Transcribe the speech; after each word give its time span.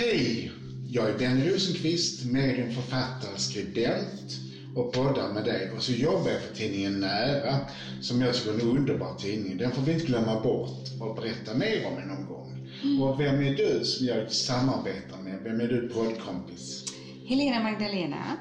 Hej! 0.00 0.52
Jag 0.88 1.10
är 1.10 1.18
Benny 1.18 1.50
Rosenqvist, 1.50 2.24
medium, 2.24 2.70
författare, 2.70 3.38
skribent 3.38 4.38
och 4.76 4.92
poddar 4.92 5.32
med 5.32 5.44
dig. 5.44 5.70
Och 5.76 5.82
så 5.82 5.92
jobbar 5.92 6.30
jag 6.30 6.40
för 6.40 6.54
tidningen 6.54 7.00
Nära, 7.00 7.56
som 8.00 8.20
jag 8.20 8.34
tycker 8.34 8.50
är 8.50 8.54
en 8.54 8.60
underbar 8.60 9.14
tidning. 9.18 9.56
Den 9.56 9.72
får 9.72 9.82
vi 9.82 9.92
inte 9.92 10.06
glömma 10.06 10.40
bort 10.40 10.88
och 11.00 11.14
berätta 11.14 11.54
mer 11.54 11.86
om 11.86 12.08
någon 12.08 12.26
gång. 12.26 12.68
Mm. 12.82 13.02
Och 13.02 13.20
vem 13.20 13.40
är 13.40 13.54
du 13.54 13.84
som 13.84 14.06
jag 14.06 14.30
samarbetar 14.30 15.18
med? 15.24 15.40
Vem 15.44 15.60
är 15.60 15.68
du 15.68 15.88
poddkompis? 15.88 16.84
Helena 17.26 17.62
Magdalena. 17.62 18.36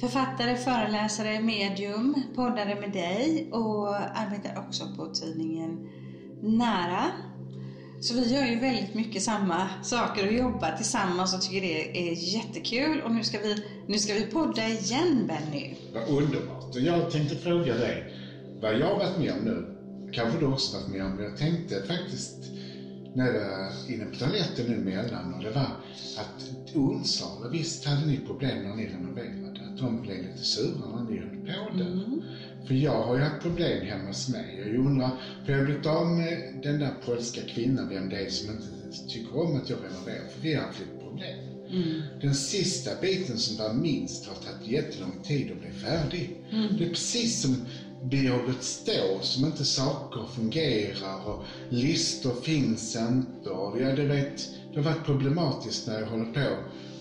Författare, 0.00 0.56
föreläsare, 0.56 1.40
medium, 1.40 2.14
poddare 2.34 2.80
med 2.80 2.92
dig 2.92 3.48
och 3.52 3.94
arbetar 3.94 4.58
också 4.58 4.84
på 4.96 5.06
tidningen 5.06 5.88
Nära 6.42 7.04
så 8.04 8.14
vi 8.14 8.34
gör 8.34 8.44
ju 8.44 8.60
väldigt 8.60 8.94
mycket 8.94 9.22
samma 9.22 9.68
saker 9.82 10.26
och 10.26 10.32
jobbar 10.32 10.76
tillsammans 10.76 11.34
och 11.34 11.42
tycker 11.42 11.60
det 11.60 12.10
är 12.10 12.34
jättekul. 12.34 13.00
Och 13.00 13.10
nu 13.10 13.24
ska 13.24 13.38
vi, 13.38 13.64
nu 13.88 13.98
ska 13.98 14.14
vi 14.14 14.26
podda 14.26 14.68
igen 14.68 15.26
Benny. 15.26 15.74
Vad 15.94 16.08
underbart. 16.08 16.74
Och 16.74 16.80
jag 16.80 17.10
tänkte 17.10 17.36
fråga 17.36 17.74
dig 17.74 18.14
vad 18.62 18.78
jag 18.78 18.86
har 18.86 18.96
varit 18.96 19.18
med 19.18 19.32
om 19.32 19.38
nu. 19.44 19.66
Kanske 20.12 20.38
du 20.40 20.46
också 20.46 20.76
varit 20.76 20.88
med 20.88 21.04
om. 21.04 21.16
men 21.16 21.24
Jag 21.24 21.36
tänkte 21.36 21.82
faktiskt 21.82 22.38
när 23.14 23.32
jag 23.32 23.32
var 23.32 23.90
inne 23.90 24.06
på 24.06 24.16
toaletten 24.18 24.66
nu 24.66 24.74
emellan 24.74 25.34
och 25.34 25.42
det 25.42 25.50
var 25.50 25.70
att 26.16 26.74
Onsala, 26.74 27.48
visst 27.48 27.84
hade 27.84 28.06
ni 28.06 28.16
problem 28.16 28.62
när 28.62 28.74
ni 28.74 28.86
renoverade? 28.86 29.60
Att 29.66 29.78
de 29.78 30.02
blev 30.02 30.22
lite 30.22 30.44
sura 30.44 30.86
när 30.86 31.02
ni 31.02 31.18
höll 31.18 31.30
på 31.30 31.76
där. 31.76 31.86
Mm. 31.86 32.22
För 32.66 32.74
jag 32.74 33.02
har 33.02 33.16
ju 33.16 33.22
haft 33.22 33.42
problem 33.42 33.82
hemma 33.82 34.06
hos 34.06 34.28
mig. 34.28 34.56
Jag 34.58 34.74
undrar, 34.86 35.10
för 35.44 35.52
jag 35.52 35.58
har 35.58 35.64
blivit 35.64 35.86
av 35.86 36.06
med 36.06 36.60
den 36.62 36.78
där 36.78 36.90
polska 36.90 37.42
kvinnan, 37.42 37.88
vem 37.88 38.08
det 38.08 38.18
är 38.18 38.28
som 38.28 38.50
inte 38.50 38.66
tycker 39.08 39.38
om 39.38 39.56
att 39.56 39.68
jag 39.68 39.78
renoverar. 39.82 40.24
För 40.24 40.40
vi 40.40 40.54
har 40.54 40.62
haft 40.62 40.78
lite 40.78 41.00
problem. 41.00 41.38
Mm. 41.70 42.00
Den 42.20 42.34
sista 42.34 42.94
biten 42.94 43.38
som 43.38 43.56
var 43.56 43.70
minst 43.70 44.26
har 44.26 44.34
tagit 44.34 44.66
jättelång 44.66 45.16
tid 45.22 45.50
att 45.50 45.60
bli 45.60 45.70
färdig. 45.70 46.30
Mm. 46.50 46.76
Det 46.76 46.84
är 46.84 46.88
precis 46.88 47.40
som 47.40 47.56
vi 48.10 48.26
har 48.26 48.46
gått 48.46 48.62
stå, 48.62 49.20
som 49.20 49.44
inte 49.44 49.64
saker 49.64 50.26
fungerar 50.34 51.28
och 51.28 51.44
listor 51.68 52.34
finns 52.42 52.96
inte. 52.96 53.50
Och 53.50 53.80
ja, 53.80 53.92
det, 53.92 54.04
vet, 54.04 54.48
det 54.72 54.80
har 54.80 54.94
varit 54.94 55.06
problematiskt 55.06 55.86
när 55.86 56.00
jag 56.00 56.06
håller 56.06 56.32
på 56.32 56.56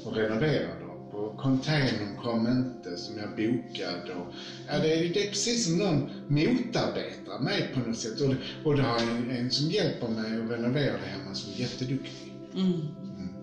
och 0.10 0.16
renoverar 0.16 0.84
och 1.14 1.38
containern 1.38 2.16
kom 2.24 2.48
inte 2.48 2.98
som 2.98 3.18
jag 3.18 3.30
bokade. 3.30 4.14
Och, 4.14 4.34
ja, 4.68 4.80
det, 4.80 4.94
är, 4.94 5.14
det 5.14 5.24
är 5.24 5.30
precis 5.30 5.66
som 5.66 5.78
någon 5.78 6.10
motarbetar 6.28 7.40
mig 7.40 7.72
på 7.74 7.80
något 7.80 7.98
sätt. 7.98 8.22
Och, 8.22 8.30
det, 8.30 8.38
och 8.64 8.76
det 8.76 8.84
har 8.84 9.00
en, 9.00 9.32
en 9.32 9.52
som 9.52 9.70
hjälper 9.70 10.08
mig 10.08 10.42
att 10.42 10.52
renovera 10.52 10.94
det 10.94 11.06
hemma 11.06 11.36
som 11.36 11.54
är 11.54 11.58
jätteduktig. 11.58 12.34
Mm. 12.54 12.72
Mm. 12.72 13.34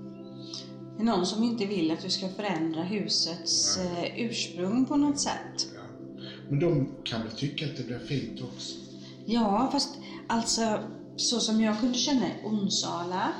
Det 0.97 1.03
är 1.03 1.07
någon 1.07 1.27
som 1.27 1.43
inte 1.43 1.67
vill 1.67 1.91
att 1.91 2.03
du 2.03 2.11
ska 2.11 2.29
förändra 2.29 2.83
husets 2.83 3.79
eh, 3.79 4.05
ursprung 4.17 4.85
på 4.85 4.97
något 4.97 5.21
sätt. 5.21 5.69
Men 6.51 6.61
de 6.61 6.89
kan 7.05 7.23
väl 7.23 7.33
tycka 7.33 7.67
att 7.67 7.77
det 7.77 7.87
blir 7.87 7.99
fint 7.99 8.43
också? 8.43 8.77
Ja, 9.27 9.69
fast 9.73 9.99
alltså 10.27 10.79
så 11.17 11.41
som 11.41 11.61
jag 11.61 11.81
kunde 11.81 11.99
känna 11.99 12.27
i 12.27 12.33
Onsala, 12.45 13.33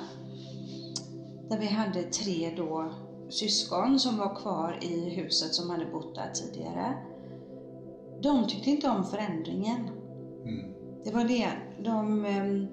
där 1.49 1.59
vi 1.59 1.67
hade 1.67 2.03
tre 2.03 2.55
då 2.57 2.93
syskon 3.29 3.99
som 3.99 4.17
var 4.17 4.37
kvar 4.37 4.79
i 4.83 5.11
huset 5.11 5.55
som 5.55 5.71
hade 5.71 5.87
bott 5.87 6.15
där 6.15 6.31
tidigare. 6.33 6.95
De 8.23 8.47
tyckte 8.47 8.71
inte 8.71 8.89
om 8.89 9.05
förändringen. 9.05 9.89
Mm. 10.45 10.73
Det 11.05 11.11
var 11.11 11.25
det. 11.25 11.49
De, 11.85 12.25
ehm, 12.25 12.67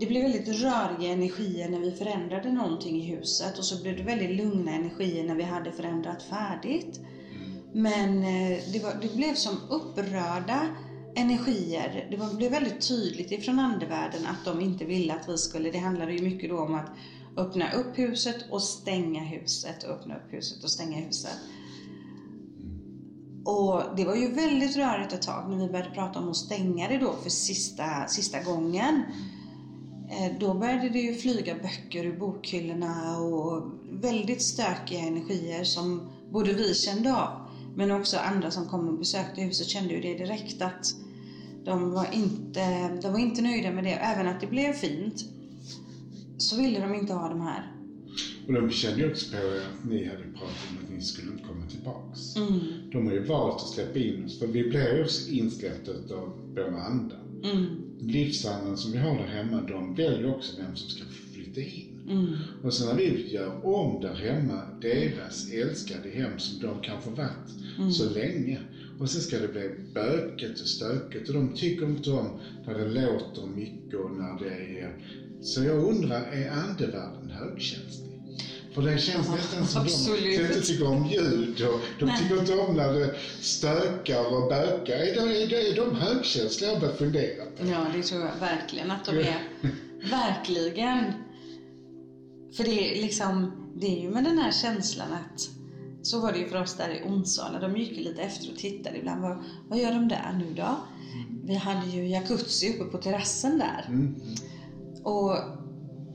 det 0.00 0.06
blev 0.06 0.22
väldigt 0.22 0.48
röriga 0.48 1.12
energier 1.12 1.68
när 1.68 1.80
vi 1.80 1.92
förändrade 1.92 2.52
någonting 2.52 2.96
i 2.96 3.16
huset 3.16 3.58
och 3.58 3.64
så 3.64 3.82
blev 3.82 3.96
det 3.96 4.02
väldigt 4.02 4.36
lugna 4.36 4.72
energier 4.72 5.24
när 5.24 5.34
vi 5.34 5.42
hade 5.42 5.72
förändrat 5.72 6.22
färdigt. 6.22 7.00
Men 7.72 8.18
eh, 8.18 8.58
det, 8.72 8.82
var, 8.82 8.94
det 9.02 9.16
blev 9.16 9.34
som 9.34 9.56
upprörda 9.68 10.68
energier. 11.14 12.08
Det 12.10 12.36
blev 12.36 12.50
väldigt 12.50 12.88
tydligt 12.88 13.32
ifrån 13.32 13.58
andevärlden 13.58 14.26
att 14.26 14.44
de 14.44 14.60
inte 14.60 14.84
ville 14.84 15.14
att 15.14 15.28
vi 15.28 15.38
skulle, 15.38 15.70
det 15.70 15.78
handlade 15.78 16.12
ju 16.12 16.22
mycket 16.22 16.50
då 16.50 16.58
om 16.58 16.74
att 16.74 16.90
öppna 17.36 17.72
upp 17.72 17.98
huset 17.98 18.36
och 18.50 18.62
stänga 18.62 19.20
huset, 19.20 19.84
öppna 19.84 20.16
upp 20.16 20.32
huset 20.32 20.64
och 20.64 20.70
stänga 20.70 20.96
huset. 20.96 21.36
Och 23.44 23.82
det 23.96 24.04
var 24.04 24.14
ju 24.14 24.32
väldigt 24.32 24.76
rörigt 24.76 25.12
ett 25.12 25.22
tag 25.22 25.50
när 25.50 25.56
vi 25.56 25.72
började 25.72 25.90
prata 25.90 26.18
om 26.18 26.28
att 26.28 26.36
stänga 26.36 26.88
det 26.88 26.98
då 26.98 27.12
för 27.22 27.30
sista, 27.30 28.06
sista 28.06 28.42
gången. 28.42 29.02
Eh, 30.10 30.38
då 30.40 30.54
började 30.54 30.88
det 30.88 30.98
ju 30.98 31.14
flyga 31.14 31.54
böcker 31.54 32.04
ur 32.04 32.18
bokhyllorna 32.18 33.18
och 33.18 33.62
väldigt 33.90 34.42
stökiga 34.42 35.00
energier 35.00 35.64
som 35.64 36.10
både 36.32 36.52
vi 36.52 36.74
kände 36.74 37.16
av 37.16 37.39
men 37.76 37.90
också 37.90 38.16
andra 38.16 38.50
som 38.50 38.68
kom 38.68 38.88
och 38.88 38.98
besökte 38.98 39.40
huset 39.40 39.66
kände 39.66 39.94
ju 39.94 40.00
det 40.00 40.14
direkt 40.14 40.62
att 40.62 40.94
de 41.64 41.90
var 41.90 42.06
inte, 42.12 42.88
de 43.02 43.12
var 43.12 43.18
inte 43.18 43.42
nöjda 43.42 43.70
med 43.70 43.84
det. 43.84 43.92
Även 43.92 44.28
att 44.28 44.40
det 44.40 44.46
blev 44.46 44.72
fint 44.72 45.24
så 46.38 46.56
ville 46.56 46.80
de 46.80 46.94
inte 46.94 47.12
ha 47.12 47.28
de 47.28 47.40
här. 47.40 47.72
Och 48.46 48.52
de 48.52 48.70
kände 48.70 49.00
ju 49.00 49.10
också 49.10 49.30
på 49.30 49.36
att 49.36 49.84
ni 49.90 50.04
hade 50.04 50.22
pratat 50.22 50.70
om 50.70 50.78
att 50.84 50.90
ni 50.90 51.02
skulle 51.02 51.32
inte 51.32 51.44
komma 51.44 51.66
tillbaks. 51.66 52.36
Mm. 52.36 52.60
De 52.92 53.06
har 53.06 53.12
ju 53.12 53.24
valt 53.24 53.54
att 53.54 53.68
släppa 53.68 53.98
in 53.98 54.24
oss, 54.24 54.38
för 54.38 54.46
vi 54.46 54.68
blir 54.68 54.96
ju 54.96 55.02
också 55.02 55.30
insläppta 55.30 55.90
av 56.14 56.54
våra 56.54 56.82
andar. 56.82 57.20
Mm. 57.44 57.66
Livsandan 58.00 58.76
som 58.76 58.92
vi 58.92 58.98
har 58.98 59.18
där 59.18 59.26
hemma, 59.26 59.60
de 59.60 59.94
väljer 59.94 60.34
också 60.36 60.56
vem 60.56 60.76
som 60.76 60.88
ska 60.88 61.04
flytta 61.34 61.60
in. 61.60 61.89
Mm. 62.10 62.36
Och 62.62 62.74
sen 62.74 62.86
när 62.86 62.94
vi 62.94 63.32
gör 63.32 63.66
om 63.66 64.00
där 64.00 64.14
hemma 64.14 64.62
deras 64.80 65.52
älskade 65.52 66.10
hem 66.10 66.38
som 66.38 66.60
de 66.68 66.82
kanske 66.82 67.10
varit 67.10 67.78
mm. 67.78 67.92
så 67.92 68.10
länge. 68.10 68.58
Och 68.98 69.10
sen 69.10 69.20
ska 69.20 69.38
det 69.38 69.48
bli 69.48 69.70
bökigt 69.94 70.60
och 70.60 70.66
stökigt 70.66 71.28
och 71.28 71.34
de 71.34 71.54
tycker 71.54 71.86
inte 71.86 72.10
om 72.10 72.40
när 72.66 72.74
det 72.74 72.88
låter 72.88 73.46
mycket 73.46 74.00
och 74.00 74.10
när 74.10 74.38
det 74.38 74.80
är 74.80 74.96
så 75.42 75.64
jag 75.64 75.84
undrar, 75.84 76.20
är 76.32 76.50
andevärlden 76.50 77.30
högkänslig? 77.30 78.10
För 78.74 78.82
det 78.82 78.98
känns 78.98 79.26
ja, 79.26 79.34
nästan 79.34 79.66
som 79.66 79.82
absolut. 79.82 80.22
de 80.22 80.42
inte 80.42 80.60
tycker 80.60 80.86
om 80.86 81.06
ljud 81.06 81.62
och 81.62 81.80
de 81.98 82.04
Nej. 82.06 82.18
tycker 82.18 82.40
inte 82.40 82.58
om 82.58 82.76
när 82.76 82.92
det 82.92 83.14
stökar 83.40 84.34
och 84.36 84.48
bökar. 84.48 84.94
Är 84.94 85.14
de, 85.14 85.20
är 85.20 85.46
de, 85.46 85.56
är 85.56 85.76
de 85.76 85.96
högkänsliga? 85.96 86.70
Jag 86.70 86.80
börjar 86.80 86.94
fundera 86.94 87.44
på. 87.44 87.66
Ja, 87.66 87.86
det 87.94 88.02
tror 88.02 88.20
jag 88.20 88.40
verkligen 88.40 88.90
att 88.90 89.04
de 89.04 89.18
är. 89.18 89.42
verkligen. 90.10 91.04
För 92.52 92.64
det 92.64 92.98
är 92.98 93.02
liksom, 93.02 93.52
det 93.76 93.86
är 93.86 94.02
ju 94.02 94.10
med 94.10 94.24
den 94.24 94.38
här 94.38 94.52
känslan 94.52 95.12
att 95.12 95.50
så 96.02 96.20
var 96.20 96.32
det 96.32 96.38
ju 96.38 96.48
för 96.48 96.62
oss 96.62 96.74
där 96.74 96.88
i 96.88 97.02
Onsala. 97.08 97.58
De 97.58 97.76
gick 97.76 97.98
ju 97.98 98.04
lite 98.04 98.22
efter 98.22 98.52
och 98.52 98.58
tittade 98.58 98.98
ibland. 98.98 99.22
Vad, 99.22 99.44
vad 99.68 99.78
gör 99.78 99.92
de 99.92 100.08
där 100.08 100.32
nu 100.38 100.54
då? 100.54 100.62
Mm. 100.62 101.46
Vi 101.46 101.54
hade 101.54 101.86
ju 101.86 102.08
jacuzzi 102.08 102.74
uppe 102.74 102.84
på 102.84 102.98
terrassen 102.98 103.58
där. 103.58 103.84
Mm. 103.88 104.14
Och 105.04 105.36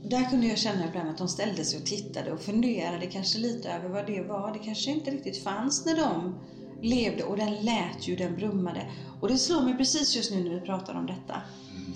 där 0.04 0.30
kunde 0.30 0.46
jag 0.46 0.58
känna 0.58 0.88
ibland 0.88 1.08
att 1.08 1.18
de 1.18 1.28
ställde 1.28 1.64
sig 1.64 1.80
och 1.80 1.86
tittade 1.86 2.32
och 2.32 2.40
funderade 2.40 3.06
kanske 3.06 3.38
lite 3.38 3.70
över 3.72 3.88
vad 3.88 4.06
det 4.06 4.22
var. 4.22 4.52
Det 4.52 4.58
kanske 4.58 4.90
inte 4.90 5.10
riktigt 5.10 5.42
fanns 5.42 5.86
när 5.86 5.96
de 5.96 6.34
levde 6.82 7.24
och 7.24 7.36
den 7.36 7.54
lät 7.54 8.08
ju, 8.08 8.16
den 8.16 8.36
brummade. 8.36 8.90
Och 9.20 9.28
det 9.28 9.38
slår 9.38 9.62
mig 9.62 9.76
precis 9.76 10.16
just 10.16 10.30
nu 10.30 10.44
när 10.44 10.54
vi 10.54 10.60
pratar 10.60 10.94
om 10.94 11.06
detta. 11.06 11.42
Mm. 11.70 11.92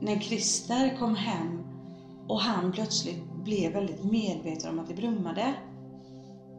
När 0.00 0.20
Christer 0.20 0.96
kom 0.98 1.16
hem 1.16 1.64
och 2.28 2.40
han 2.40 2.72
plötsligt 2.72 3.22
blev 3.46 3.72
väldigt 3.72 4.04
medveten 4.04 4.70
om 4.70 4.78
att 4.78 4.88
det 4.88 4.94
brummade 4.94 5.54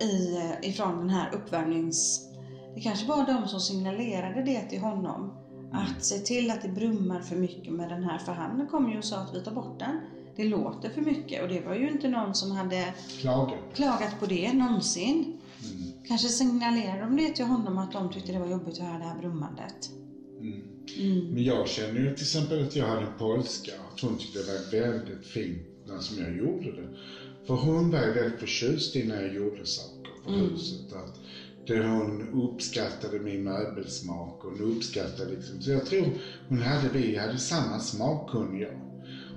i, 0.02 0.38
ifrån 0.68 1.00
den 1.00 1.10
här 1.10 1.36
uppvärmnings... 1.36 2.24
Det 2.76 2.82
kanske 2.82 3.06
var 3.06 3.26
de 3.26 3.48
som 3.48 3.60
signalerade 3.60 4.42
det 4.42 4.62
till 4.62 4.80
honom. 4.80 5.34
Att 5.74 6.06
se 6.06 6.18
till 6.18 6.52
att 6.52 6.62
det 6.62 6.70
brummar 6.70 7.22
för 7.22 7.36
mycket 7.36 7.74
med 7.74 7.90
den 7.90 8.04
här, 8.04 8.18
för 8.18 8.32
han 8.32 8.68
kom 8.68 8.90
ju 8.90 8.98
och 8.98 9.06
sa 9.06 9.18
att 9.18 9.36
vi 9.36 9.44
tar 9.44 9.52
bort 9.52 9.80
den. 9.80 10.00
Det 10.36 10.44
låter 10.44 10.90
för 10.90 11.02
mycket 11.02 11.42
och 11.42 11.48
det 11.48 11.62
var 11.62 11.74
ju 11.74 11.92
inte 11.92 12.08
någon 12.08 12.36
som 12.36 12.52
hade 12.52 12.94
klagat, 13.20 13.60
klagat 13.74 14.20
på 14.20 14.26
det 14.26 14.54
någonsin. 14.54 15.16
Mm. 15.16 16.06
Kanske 16.08 16.30
signalerade 16.30 17.02
de 17.02 17.16
det 17.18 17.30
till 17.30 17.46
honom 17.46 17.78
att 17.78 17.92
de 17.92 18.12
tyckte 18.12 18.32
det 18.32 18.40
var 18.40 18.48
jobbigt 18.48 18.80
att 18.80 18.86
höra 18.86 18.98
det 18.98 19.04
här 19.04 19.20
brummandet. 19.20 19.90
Mm. 20.40 20.62
Mm. 20.98 21.34
Men 21.34 21.44
jag 21.44 21.68
känner 21.68 22.00
ju 22.00 22.14
till 22.14 22.24
exempel 22.24 22.62
att 22.62 22.76
jag 22.76 22.86
hade 22.86 23.02
en 23.02 23.18
polska 23.18 23.72
och 23.92 24.02
hon 24.02 24.18
tyckte 24.18 24.40
det 24.40 24.46
var 24.46 24.82
väldigt 24.82 25.26
fint 25.26 25.77
när 25.88 26.00
som 26.00 26.20
jag 26.20 26.38
gjorde 26.38 26.72
det. 26.72 26.88
För 27.48 27.56
hon 27.56 27.92
var 27.92 28.00
ju 28.00 28.14
väldigt 28.14 28.40
förtjust 28.40 28.96
i 28.96 29.04
när 29.04 29.22
jag 29.22 29.34
gjorde 29.34 29.66
saker 29.66 30.12
på 30.24 30.30
mm. 30.30 30.42
huset. 30.42 30.94
Att 30.94 31.20
där 31.68 31.84
hon 31.84 32.30
uppskattade 32.34 33.20
min 33.20 33.44
möbelsmak 33.44 34.46
och 34.46 34.52
hon 34.52 34.72
uppskattade 34.72 35.32
liksom. 35.32 35.62
Så 35.62 35.72
jag 35.72 35.86
tror 35.86 36.08
hon 36.48 36.60
hade, 36.60 36.90
vi 36.90 37.18
hade 37.18 37.38
samma 37.38 37.80
smak 37.80 38.30
hon 38.32 38.50
och 38.52 38.58
jag. 38.58 38.82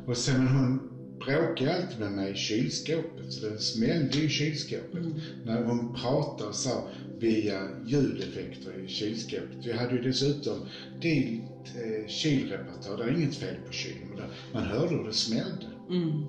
Och 0.07 0.17
sen 0.17 0.47
hon 0.47 0.90
bråkade 1.25 1.77
alltid 1.77 2.01
med 2.01 2.13
mig 2.13 2.33
i 2.33 2.37
kylskåpet, 2.37 3.33
så 3.33 3.47
det 3.47 3.59
smällde 3.59 4.19
i 4.19 4.29
kylskåpet. 4.29 4.95
Mm. 4.95 5.21
När 5.45 5.65
hon 5.65 5.95
pratade 5.95 6.49
och 6.49 6.55
sa 6.55 6.89
via 7.19 7.69
ljudeffekter 7.87 8.85
i 8.85 8.89
kylskåpet. 8.89 9.67
Vi 9.67 9.73
hade 9.73 9.95
ju 9.95 10.03
dessutom 10.03 10.67
dilt 11.01 11.43
eh, 11.77 12.09
kylreparatör, 12.09 12.97
det 12.97 13.05
är 13.05 13.17
inget 13.17 13.35
fel 13.35 13.57
på 13.67 13.73
kylen, 13.73 14.09
men 14.09 14.25
man 14.53 14.65
hörde 14.65 14.97
hur 14.97 15.05
det 15.05 15.13
smällde. 15.13 15.67
Mm. 15.91 16.25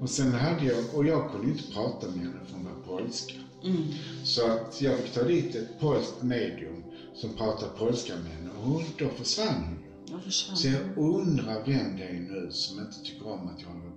Och 0.00 0.10
sen 0.10 0.32
hade 0.32 0.64
jag, 0.66 0.94
och 0.94 1.06
jag 1.06 1.30
kunde 1.30 1.48
inte 1.48 1.72
prata 1.72 2.06
med 2.06 2.18
henne 2.18 2.40
för 2.46 2.54
hon 2.54 2.64
var 2.64 2.96
polska. 2.96 3.34
Mm. 3.64 3.82
Så 4.24 4.46
att 4.46 4.80
jag 4.80 4.98
fick 4.98 5.12
ta 5.12 5.22
dit 5.22 5.54
ett 5.54 5.78
polskt 5.80 6.22
medium 6.22 6.82
som 7.14 7.36
pratade 7.36 7.72
polska 7.78 8.16
med 8.16 8.32
henne 8.32 8.50
och 8.50 8.62
hon, 8.62 8.82
då 8.98 9.08
försvann 9.08 9.54
hon 9.64 9.78
ju. 9.84 10.30
Så 10.30 10.68
jag 10.68 10.96
undrar 10.96 11.66
vem 11.66 11.96
det 11.96 12.04
är 12.04 12.20
nu 12.20 12.48
som 12.50 12.78
inte 12.78 13.02
tycker 13.04 13.26
om 13.26 13.48
att 13.48 13.62
jag 13.62 13.68
håller 13.68 13.91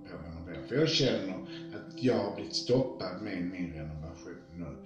på 0.68 0.74
att 0.74 0.76
renovera. 0.76 0.76
För 0.76 0.76
jag 0.76 0.88
känner 0.88 1.34
att 1.74 2.02
jag 2.02 2.14
har 2.14 2.34
blivit 2.36 2.54
stoppad 2.54 3.22
med 3.22 3.42
min 3.42 3.72
renovation 3.72 4.36
nu. 4.54 4.76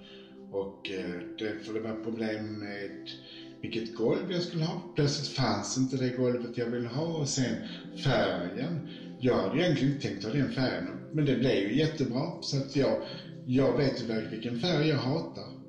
Och 0.51 0.91
eh, 0.91 1.19
det, 1.39 1.65
för 1.65 1.73
det 1.73 1.79
var 1.79 2.03
problem 2.03 2.59
med 2.59 3.09
vilket 3.61 3.95
golv 3.95 4.31
jag 4.31 4.41
skulle 4.41 4.63
ha. 4.63 4.93
Plötsligt 4.95 5.27
fanns 5.27 5.77
inte 5.77 5.97
det 5.97 6.09
golvet 6.09 6.57
jag 6.57 6.67
ville 6.67 6.87
ha 6.87 7.19
och 7.19 7.27
sen 7.27 7.55
färgen. 8.03 8.87
Jag 9.19 9.35
hade 9.35 9.61
egentligen 9.61 9.93
inte 9.93 10.07
tänkt 10.07 10.23
ha 10.23 10.31
den 10.31 10.51
färgen 10.51 11.01
men 11.13 11.25
det 11.25 11.35
blev 11.35 11.57
ju 11.57 11.77
jättebra 11.77 12.41
så 12.41 12.57
att 12.57 12.75
jag, 12.75 13.03
jag 13.45 13.77
vet 13.77 14.01
ju 14.01 14.29
vilken 14.29 14.59
färg 14.59 14.87
jag 14.87 14.97
hatar. 14.97 15.61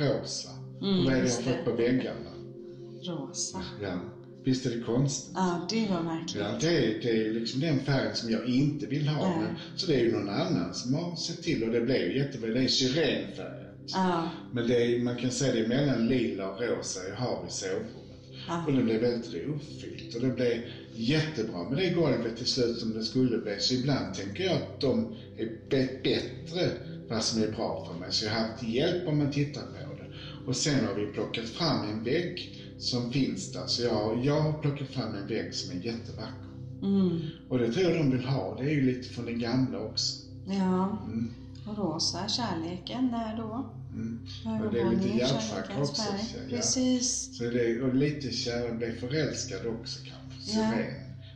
Rosa. 0.00 0.50
Mm, 0.82 0.98
och 0.98 1.04
vad 1.04 1.14
är 1.14 1.22
det 1.22 1.28
jag 1.28 1.36
har 1.36 1.42
fått 1.42 1.64
på 1.64 1.72
väggarna? 1.72 2.30
Rosa. 3.02 3.62
Ja. 3.82 4.13
Visst 4.44 4.66
är 4.66 4.70
det 4.70 4.80
konstigt? 4.80 5.32
Ja, 5.34 5.66
det 5.70 5.86
var 5.90 6.02
märkligt. 6.02 6.42
Ja, 6.42 6.58
det 6.60 7.02
det 7.02 7.26
är 7.26 7.32
liksom 7.32 7.60
den 7.60 7.80
färgen 7.80 8.14
som 8.16 8.30
jag 8.30 8.46
inte 8.46 8.86
vill 8.86 9.08
ha. 9.08 9.40
Men, 9.40 9.56
så 9.76 9.86
det 9.86 9.94
är 9.94 10.00
ju 10.04 10.12
någon 10.12 10.28
annan 10.28 10.74
som 10.74 10.94
har 10.94 11.16
sett 11.16 11.42
till 11.42 11.64
och 11.64 11.70
det 11.70 11.80
blev 11.80 12.16
jättebra. 12.16 12.50
Det 12.50 12.64
är 12.64 12.68
syrenfärgat. 12.68 13.60
Ja, 13.92 14.30
Men 14.52 14.66
det 14.66 14.74
är, 14.84 14.98
man 14.98 15.16
kan 15.16 15.30
säga 15.30 15.52
det 15.52 15.60
är 15.60 15.68
mellan 15.68 16.06
lila 16.06 16.48
och 16.50 16.60
rosa 16.60 17.00
jag 17.08 17.16
har 17.16 17.46
i 17.48 17.50
sovrummet. 17.50 17.90
ja. 18.48 18.64
Och 18.66 18.72
det 18.72 18.82
blev 18.82 19.00
väldigt 19.00 19.34
rofyllt 19.34 20.14
och 20.14 20.20
det 20.20 20.30
blev 20.30 20.62
jättebra 20.94 21.68
med 21.68 21.78
det 21.78 21.88
golvet 21.90 22.36
till 22.36 22.46
slut 22.46 22.78
som 22.78 22.94
det 22.94 23.02
skulle 23.02 23.38
bli. 23.38 23.56
Så 23.58 23.74
ibland 23.74 24.14
tänker 24.14 24.44
jag 24.44 24.54
att 24.54 24.80
de 24.80 25.14
är 25.36 25.48
bättre 26.02 26.70
vad 27.08 27.22
som 27.24 27.42
är 27.42 27.48
bra 27.48 27.84
för 27.86 27.94
mig. 28.00 28.12
Så 28.12 28.24
jag 28.24 28.32
har 28.32 28.40
haft 28.40 28.62
hjälp 28.62 29.08
om 29.08 29.18
man 29.18 29.30
tittar 29.30 29.60
på 29.62 29.94
det. 29.94 30.06
Och 30.46 30.56
sen 30.56 30.84
har 30.84 30.94
vi 30.94 31.06
plockat 31.06 31.48
fram 31.48 31.90
en 31.90 32.02
vägg 32.04 32.63
som 32.84 33.12
finns 33.12 33.52
där. 33.52 33.66
Så 33.66 33.82
jag, 33.82 34.24
jag 34.24 34.40
har 34.40 34.52
plockat 34.52 34.88
fram 34.88 35.14
en 35.14 35.26
vägg 35.26 35.54
som 35.54 35.70
är 35.78 35.82
jättevacker. 35.84 36.44
Mm. 36.82 37.20
Och 37.48 37.58
det 37.58 37.72
tror 37.72 37.84
jag 37.90 37.98
de 37.98 38.10
vill 38.10 38.24
ha. 38.26 38.56
Det 38.58 38.64
är 38.64 38.70
ju 38.74 38.82
lite 38.82 39.08
från 39.08 39.24
den 39.24 39.38
gamla 39.38 39.78
också. 39.78 40.22
Ja. 40.46 40.98
Mm. 41.06 41.30
Och 41.66 41.78
rosa, 41.78 42.28
kärleken 42.28 43.10
där 43.10 43.36
då. 43.36 43.70
Mm. 43.94 44.20
Och 44.66 44.72
det 44.72 44.80
är 44.80 44.90
lite 44.90 45.08
hjärtfack 45.18 45.70
också, 45.78 45.94
så, 45.94 46.12
ja. 46.48 46.56
Precis. 46.56 47.36
Så 47.38 47.44
det, 47.44 47.82
och 47.82 47.94
lite 47.94 48.30
kär, 48.30 48.64
jag 48.64 48.76
blev 48.78 49.00
förälskad 49.00 49.66
också 49.66 50.00
kanske. 50.04 50.58
Ja. 50.60 50.72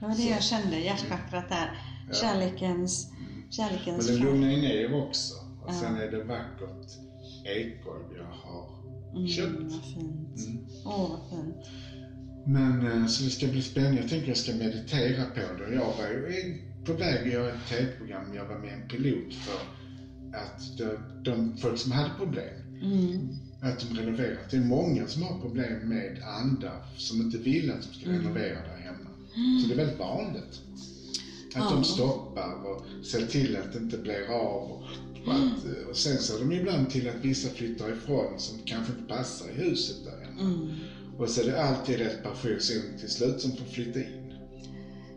Det 0.00 0.06
var 0.06 0.14
det 0.16 0.30
jag 0.30 0.42
kände, 0.42 0.78
hjärtchakrat 0.80 1.48
där. 1.48 1.82
Ja. 2.08 2.14
Kärlekens, 2.14 3.10
Men 3.18 3.52
kärlekens 3.52 4.06
det 4.06 4.12
färg. 4.12 4.22
lugnar 4.24 4.48
ju 4.50 4.56
ner 4.56 4.94
också. 5.08 5.34
Och 5.62 5.70
Ja. 5.70 5.80
sen 5.80 5.96
är 5.96 6.10
det 6.10 6.24
vackert 6.24 6.90
ekgolv 7.44 8.04
jag 8.16 8.24
har 8.24 8.77
Mm, 9.18 9.28
köpt. 9.28 9.72
vad 9.72 9.84
fint. 9.84 10.38
Mm. 10.46 10.58
Åh, 10.84 11.10
vad 11.10 11.40
fint. 11.44 11.56
Men 12.46 12.86
eh, 13.02 13.06
så 13.06 13.22
det 13.22 13.30
ska 13.30 13.46
bli 13.46 13.62
spännande. 13.62 13.96
Jag 13.98 14.08
tänker 14.08 14.28
jag 14.28 14.36
ska 14.36 14.52
meditera 14.52 15.24
på 15.24 15.40
det. 15.64 15.74
Jag 15.74 15.92
var 15.96 16.06
ju 16.08 16.54
på 16.84 16.92
väg 16.92 17.20
att 17.26 17.32
göra 17.32 17.48
ett 17.48 17.68
tv-program. 17.68 18.34
Jag 18.34 18.44
var 18.44 18.58
med 18.58 18.72
en 18.72 18.88
pilot 18.88 19.34
för 19.34 19.58
att 20.38 20.78
de, 20.78 20.96
de 21.24 21.56
folk 21.56 21.78
som 21.78 21.90
hade 21.92 22.10
problem, 22.16 22.54
Mm. 22.82 23.28
att 23.60 23.80
de 23.80 23.94
renoverar. 23.94 24.38
Det 24.50 24.56
är 24.56 24.60
många 24.60 25.06
som 25.06 25.22
har 25.22 25.40
problem 25.40 25.88
med 25.88 26.18
andar 26.22 26.76
som 26.96 27.20
inte 27.20 27.38
vill 27.38 27.70
att 27.70 27.82
de 27.82 27.92
ska 27.94 28.06
Mm. 28.06 28.18
renovera 28.18 28.62
där 28.62 28.76
hemma. 28.76 29.10
Så 29.62 29.66
det 29.68 29.74
är 29.74 29.76
väldigt 29.76 29.98
vanligt. 29.98 30.60
Att 31.54 31.70
de 31.70 31.84
stoppar 31.84 32.66
och 32.66 33.06
ser 33.06 33.26
till 33.26 33.56
att 33.56 33.72
det 33.72 33.78
inte 33.78 33.98
blir 33.98 34.30
av. 34.30 34.70
Och, 34.70 34.82
att, 35.34 35.88
och 35.90 35.96
sen 35.96 36.18
ser 36.18 36.38
de 36.38 36.52
ibland 36.52 36.90
till 36.90 37.08
att 37.08 37.24
vissa 37.24 37.48
flyttar 37.48 37.92
ifrån 37.92 38.38
som 38.38 38.58
kanske 38.64 38.92
inte 38.92 39.14
passar 39.14 39.50
i 39.50 39.52
huset 39.52 39.96
där. 40.04 40.44
Mm. 40.44 40.68
Och 41.18 41.28
så 41.28 41.40
är 41.40 41.46
det 41.46 41.62
alltid 41.62 41.98
rätt 41.98 42.22
person 42.22 42.98
till 42.98 43.08
slut 43.08 43.40
som 43.40 43.56
får 43.56 43.64
flytta 43.64 43.98
in. 43.98 44.32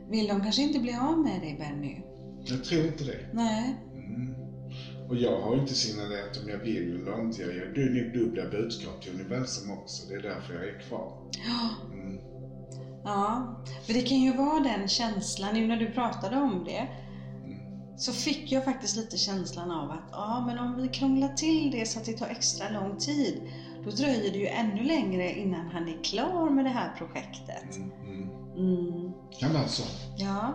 Vill 0.09 0.27
de 0.27 0.41
kanske 0.41 0.61
inte 0.61 0.79
bli 0.79 0.93
av 0.93 1.19
med 1.19 1.41
dig 1.41 1.55
Benny? 1.59 2.01
Jag 2.45 2.63
tror 2.63 2.85
inte 2.85 3.03
det. 3.03 3.19
Nej. 3.33 3.75
Mm. 3.95 4.33
Och 5.09 5.17
jag 5.17 5.41
har 5.41 5.57
inte 5.61 5.73
signalerat 5.73 6.39
om 6.43 6.49
jag 6.49 6.57
vill 6.57 6.95
eller 6.95 7.21
inte. 7.21 7.41
Jag 7.41 7.51
är 7.51 8.03
nog 8.03 8.13
dubbla 8.13 8.49
budskap 8.49 9.01
till 9.03 9.13
universum 9.13 9.71
också. 9.71 10.07
Det 10.09 10.15
är 10.15 10.21
därför 10.21 10.53
jag 10.53 10.63
är 10.63 10.79
kvar. 10.79 11.29
Ja. 11.47 11.69
Mm. 11.93 12.30
Ja, 13.03 13.55
för 13.87 13.93
det 13.93 14.01
kan 14.01 14.17
ju 14.17 14.33
vara 14.37 14.59
den 14.59 14.87
känslan, 14.87 15.53
nu 15.53 15.67
när 15.67 15.77
du 15.77 15.91
pratade 15.91 16.37
om 16.37 16.63
det, 16.63 16.87
Mm. 17.45 17.97
så 17.97 18.13
fick 18.13 18.51
jag 18.51 18.65
faktiskt 18.65 18.95
lite 18.97 19.17
känslan 19.17 19.71
av 19.71 19.91
att 19.91 20.09
ja, 20.11 20.43
men 20.47 20.59
om 20.59 20.77
vi 20.81 20.87
krånglar 20.87 21.27
till 21.29 21.71
det 21.71 21.85
så 21.85 21.99
att 21.99 22.05
det 22.05 22.13
tar 22.17 22.27
extra 22.27 22.69
lång 22.69 22.97
tid, 22.97 23.41
då 23.83 23.89
dröjer 23.91 24.31
det 24.31 24.37
ju 24.37 24.47
ännu 24.47 24.83
längre 24.83 25.31
innan 25.39 25.67
han 25.67 25.87
är 25.87 26.03
klar 26.03 26.49
med 26.49 26.65
det 26.65 26.69
här 26.69 26.89
projektet. 26.97 27.75
Mm. 27.75 27.91
Mm. 28.05 28.29
Mm. 28.57 29.11
Kan 29.39 29.53
vara 29.53 29.67
så. 29.67 29.83
Ja, 30.17 30.53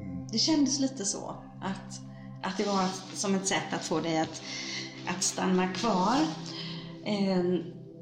Mm. 0.00 0.26
det 0.32 0.38
kändes 0.38 0.80
lite 0.80 1.04
så. 1.04 1.34
Att, 1.62 2.00
att 2.42 2.56
det 2.56 2.64
var 2.64 2.88
som 3.14 3.34
ett 3.34 3.46
sätt 3.46 3.72
att 3.72 3.84
få 3.84 4.00
dig 4.00 4.18
att, 4.18 4.42
att 5.16 5.22
stanna 5.22 5.68
kvar. 5.68 6.16
Eh, 7.04 7.44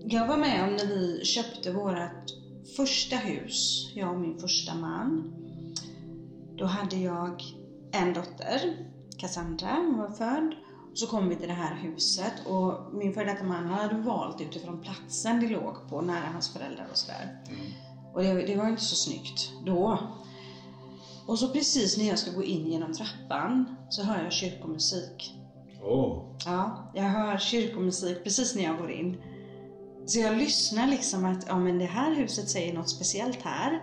Jag 0.04 0.26
var 0.26 0.36
med 0.36 0.64
om 0.64 0.70
när 0.76 0.86
vi 0.86 1.24
köpte 1.24 1.70
vårt 1.72 2.37
första 2.78 3.16
hus, 3.16 3.90
jag 3.94 4.12
och 4.14 4.20
min 4.20 4.38
första 4.38 4.74
man. 4.74 5.32
Då 6.56 6.64
hade 6.64 6.96
jag 6.96 7.42
en 7.92 8.14
dotter, 8.14 8.76
Cassandra, 9.16 9.68
hon 9.68 9.98
var 9.98 10.10
född. 10.10 10.54
Och 10.90 10.98
så 10.98 11.06
kom 11.06 11.28
vi 11.28 11.36
till 11.36 11.48
det 11.48 11.54
här 11.54 11.74
huset 11.74 12.32
och 12.46 12.94
min 12.94 13.14
före 13.14 13.24
detta 13.24 13.44
man 13.44 13.66
hade 13.66 13.94
valt 13.94 14.40
utifrån 14.40 14.80
platsen 14.80 15.40
det 15.40 15.48
låg 15.48 15.88
på, 15.88 16.00
nära 16.00 16.26
hans 16.32 16.52
föräldrar 16.52 16.86
och 16.90 16.96
sådär. 16.96 17.44
Mm. 17.48 17.72
Och 18.14 18.22
det, 18.22 18.46
det 18.46 18.56
var 18.56 18.68
inte 18.68 18.84
så 18.84 18.96
snyggt 18.96 19.52
då. 19.66 19.98
Och 21.26 21.38
så 21.38 21.48
precis 21.48 21.98
när 21.98 22.08
jag 22.08 22.18
ska 22.18 22.30
gå 22.30 22.44
in 22.44 22.66
genom 22.66 22.92
trappan 22.92 23.76
så 23.88 24.02
hör 24.02 24.22
jag 24.22 24.32
kyrkomusik. 24.32 25.34
Åh. 25.82 26.22
Ja, 26.46 26.90
jag 26.94 27.02
hör 27.02 27.38
kyrkomusik 27.38 28.24
precis 28.24 28.54
när 28.54 28.62
jag 28.62 28.78
går 28.78 28.90
in. 28.90 29.16
Så 30.08 30.18
jag 30.18 30.36
lyssnar 30.36 30.86
liksom 30.86 31.24
att, 31.24 31.44
ja 31.48 31.58
men 31.58 31.78
det 31.78 31.84
här 31.84 32.14
huset 32.14 32.48
säger 32.50 32.74
något 32.74 32.90
speciellt 32.90 33.42
här. 33.42 33.80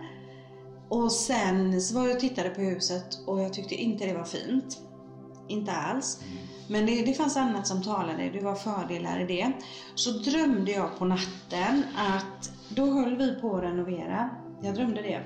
Och 0.88 1.12
sen 1.12 1.82
så 1.82 1.94
var 1.94 2.06
jag 2.06 2.14
och 2.14 2.20
tittade 2.20 2.50
på 2.50 2.60
huset 2.60 3.18
och 3.26 3.40
jag 3.40 3.52
tyckte 3.52 3.74
inte 3.74 4.06
det 4.06 4.14
var 4.14 4.24
fint. 4.24 4.78
Inte 5.48 5.72
alls. 5.72 6.20
Men 6.68 6.86
det, 6.86 7.02
det 7.02 7.14
fanns 7.14 7.36
annat 7.36 7.66
som 7.66 7.82
talade, 7.82 8.30
det 8.30 8.40
var 8.40 8.54
fördelar 8.54 9.20
i 9.20 9.26
det. 9.26 9.52
Så 9.94 10.10
drömde 10.10 10.72
jag 10.72 10.98
på 10.98 11.04
natten 11.04 11.82
att, 11.96 12.50
då 12.68 12.86
höll 12.86 13.16
vi 13.16 13.34
på 13.40 13.56
att 13.56 13.62
renovera. 13.62 14.30
Jag 14.62 14.74
drömde 14.74 15.02
det. 15.02 15.22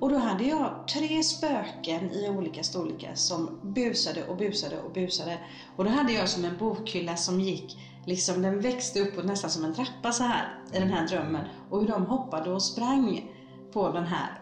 Och 0.00 0.10
då 0.10 0.16
hade 0.16 0.44
jag 0.44 0.88
tre 0.88 1.22
spöken 1.22 2.10
i 2.10 2.28
olika 2.28 2.62
storlekar 2.62 3.14
som 3.14 3.58
busade 3.62 4.24
och 4.26 4.36
busade 4.36 4.78
och 4.80 4.92
busade. 4.92 5.38
Och 5.76 5.84
då 5.84 5.90
hade 5.90 6.12
jag 6.12 6.28
som 6.28 6.44
en 6.44 6.56
bokhylla 6.58 7.16
som 7.16 7.40
gick, 7.40 7.76
liksom 8.06 8.42
den 8.42 8.60
växte 8.60 9.00
uppåt 9.00 9.24
nästan 9.24 9.50
som 9.50 9.64
en 9.64 9.74
trappa 9.74 10.12
så 10.12 10.22
här 10.22 10.58
i 10.72 10.78
den 10.78 10.88
här 10.90 11.08
drömmen. 11.08 11.44
Och 11.70 11.80
hur 11.80 11.88
de 11.88 12.06
hoppade 12.06 12.52
och 12.52 12.62
sprang 12.62 13.30
på 13.72 13.92
den 13.92 14.06
här. 14.06 14.40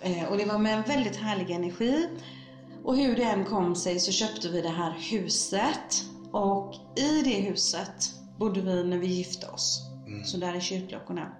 Eh, 0.00 0.24
och 0.30 0.36
det 0.36 0.44
var 0.44 0.58
med 0.58 0.74
en 0.74 0.82
väldigt 0.82 1.16
härlig 1.16 1.50
energi. 1.50 2.08
Och 2.84 2.96
hur 2.96 3.16
det 3.16 3.22
än 3.22 3.44
kom 3.44 3.74
sig 3.74 4.00
så 4.00 4.12
köpte 4.12 4.48
vi 4.48 4.60
det 4.60 4.68
här 4.68 4.96
huset. 5.10 6.04
Och 6.32 6.74
i 6.96 7.22
det 7.22 7.40
huset 7.40 8.14
bodde 8.38 8.60
vi 8.60 8.84
när 8.84 8.98
vi 8.98 9.06
gifte 9.06 9.46
oss. 9.46 9.82
Mm. 10.06 10.24
Så 10.24 10.36
där 10.36 10.54
är 10.54 10.60
kyrkklockorna. 10.60 11.32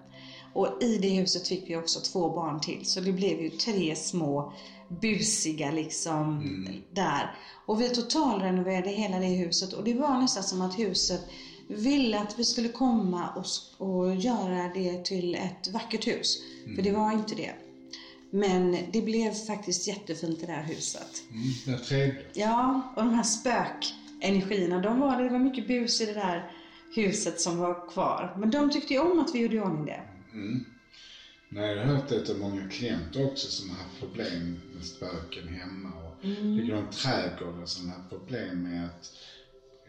Och 0.54 0.82
i 0.82 0.98
det 0.98 1.08
huset 1.08 1.48
fick 1.48 1.70
vi 1.70 1.76
också 1.76 2.00
två 2.00 2.28
barn 2.30 2.60
till. 2.60 2.86
Så 2.86 3.00
det 3.00 3.12
blev 3.12 3.40
ju 3.40 3.50
tre 3.50 3.96
små 3.96 4.52
busiga 5.00 5.70
liksom 5.70 6.40
Mm. 6.40 6.82
där. 6.92 7.34
Och 7.66 7.80
vi 7.80 7.88
totalrenoverade 7.88 8.90
hela 8.90 9.18
det 9.18 9.26
huset 9.26 9.72
och 9.72 9.84
det 9.84 9.94
var 9.94 10.20
nästan 10.20 10.42
som 10.42 10.62
att 10.62 10.78
huset 10.78 11.20
ville 11.68 12.18
att 12.20 12.38
vi 12.38 12.44
skulle 12.44 12.68
komma 12.68 13.28
och, 13.28 13.86
och 13.86 14.14
göra 14.16 14.68
det 14.74 15.04
till 15.04 15.34
ett 15.34 15.72
vackert 15.72 16.06
hus. 16.06 16.38
För 16.76 16.82
det 16.82 16.92
var 16.92 17.12
inte 17.12 17.34
det. 17.34 17.52
Men 18.30 18.76
det 18.92 19.02
blev 19.02 19.32
faktiskt 19.32 19.88
jättefint 19.88 20.40
det 20.40 20.46
där 20.46 20.62
huset. 20.62 21.22
Mm. 21.30 21.42
Vad 21.66 21.84
trevligt. 21.84 22.30
Ja, 22.34 22.92
och 22.96 23.02
de 23.02 23.14
här 23.14 23.22
spökenergierna, 23.22 24.78
de 24.80 25.00
var, 25.00 25.22
det 25.22 25.28
var 25.28 25.38
mycket 25.38 25.68
bus 25.68 26.00
i 26.00 26.06
det 26.06 26.12
där 26.14 26.52
huset 26.94 27.40
som 27.40 27.58
var 27.58 27.88
kvar. 27.88 28.36
Men 28.38 28.50
de 28.50 28.70
tyckte 28.70 28.94
ju 28.94 29.00
om 29.00 29.18
att 29.20 29.34
vi 29.34 29.38
gjorde 29.38 29.56
i 29.56 29.60
ordning 29.60 29.84
det. 29.84 30.00
Mm. 30.32 30.64
Nej, 31.48 31.74
jag 31.76 31.86
har 31.86 31.94
hört 31.94 32.08
det 32.08 32.30
av 32.30 32.38
många 32.38 32.68
klienter 32.68 33.26
också 33.26 33.46
som 33.48 33.70
har 33.70 33.76
haft 33.76 34.00
problem 34.00 34.60
med 34.74 34.84
spöken 34.84 35.48
hemma. 35.48 35.88
Och 35.88 36.24
Mm. 36.24 36.56
likadant 36.56 36.92
trädgårdar 36.92 37.66
som 37.66 37.88
har 37.88 37.96
haft 37.96 38.10
problem 38.10 38.62
med 38.62 38.84
att 38.86 39.12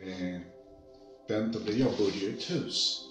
eh, 0.02 0.42
vänta, 1.28 1.60
det- 1.66 1.74
jag 1.78 1.92
bodde 1.98 2.18
i 2.26 2.30
ett 2.38 2.52
hus 2.52 3.02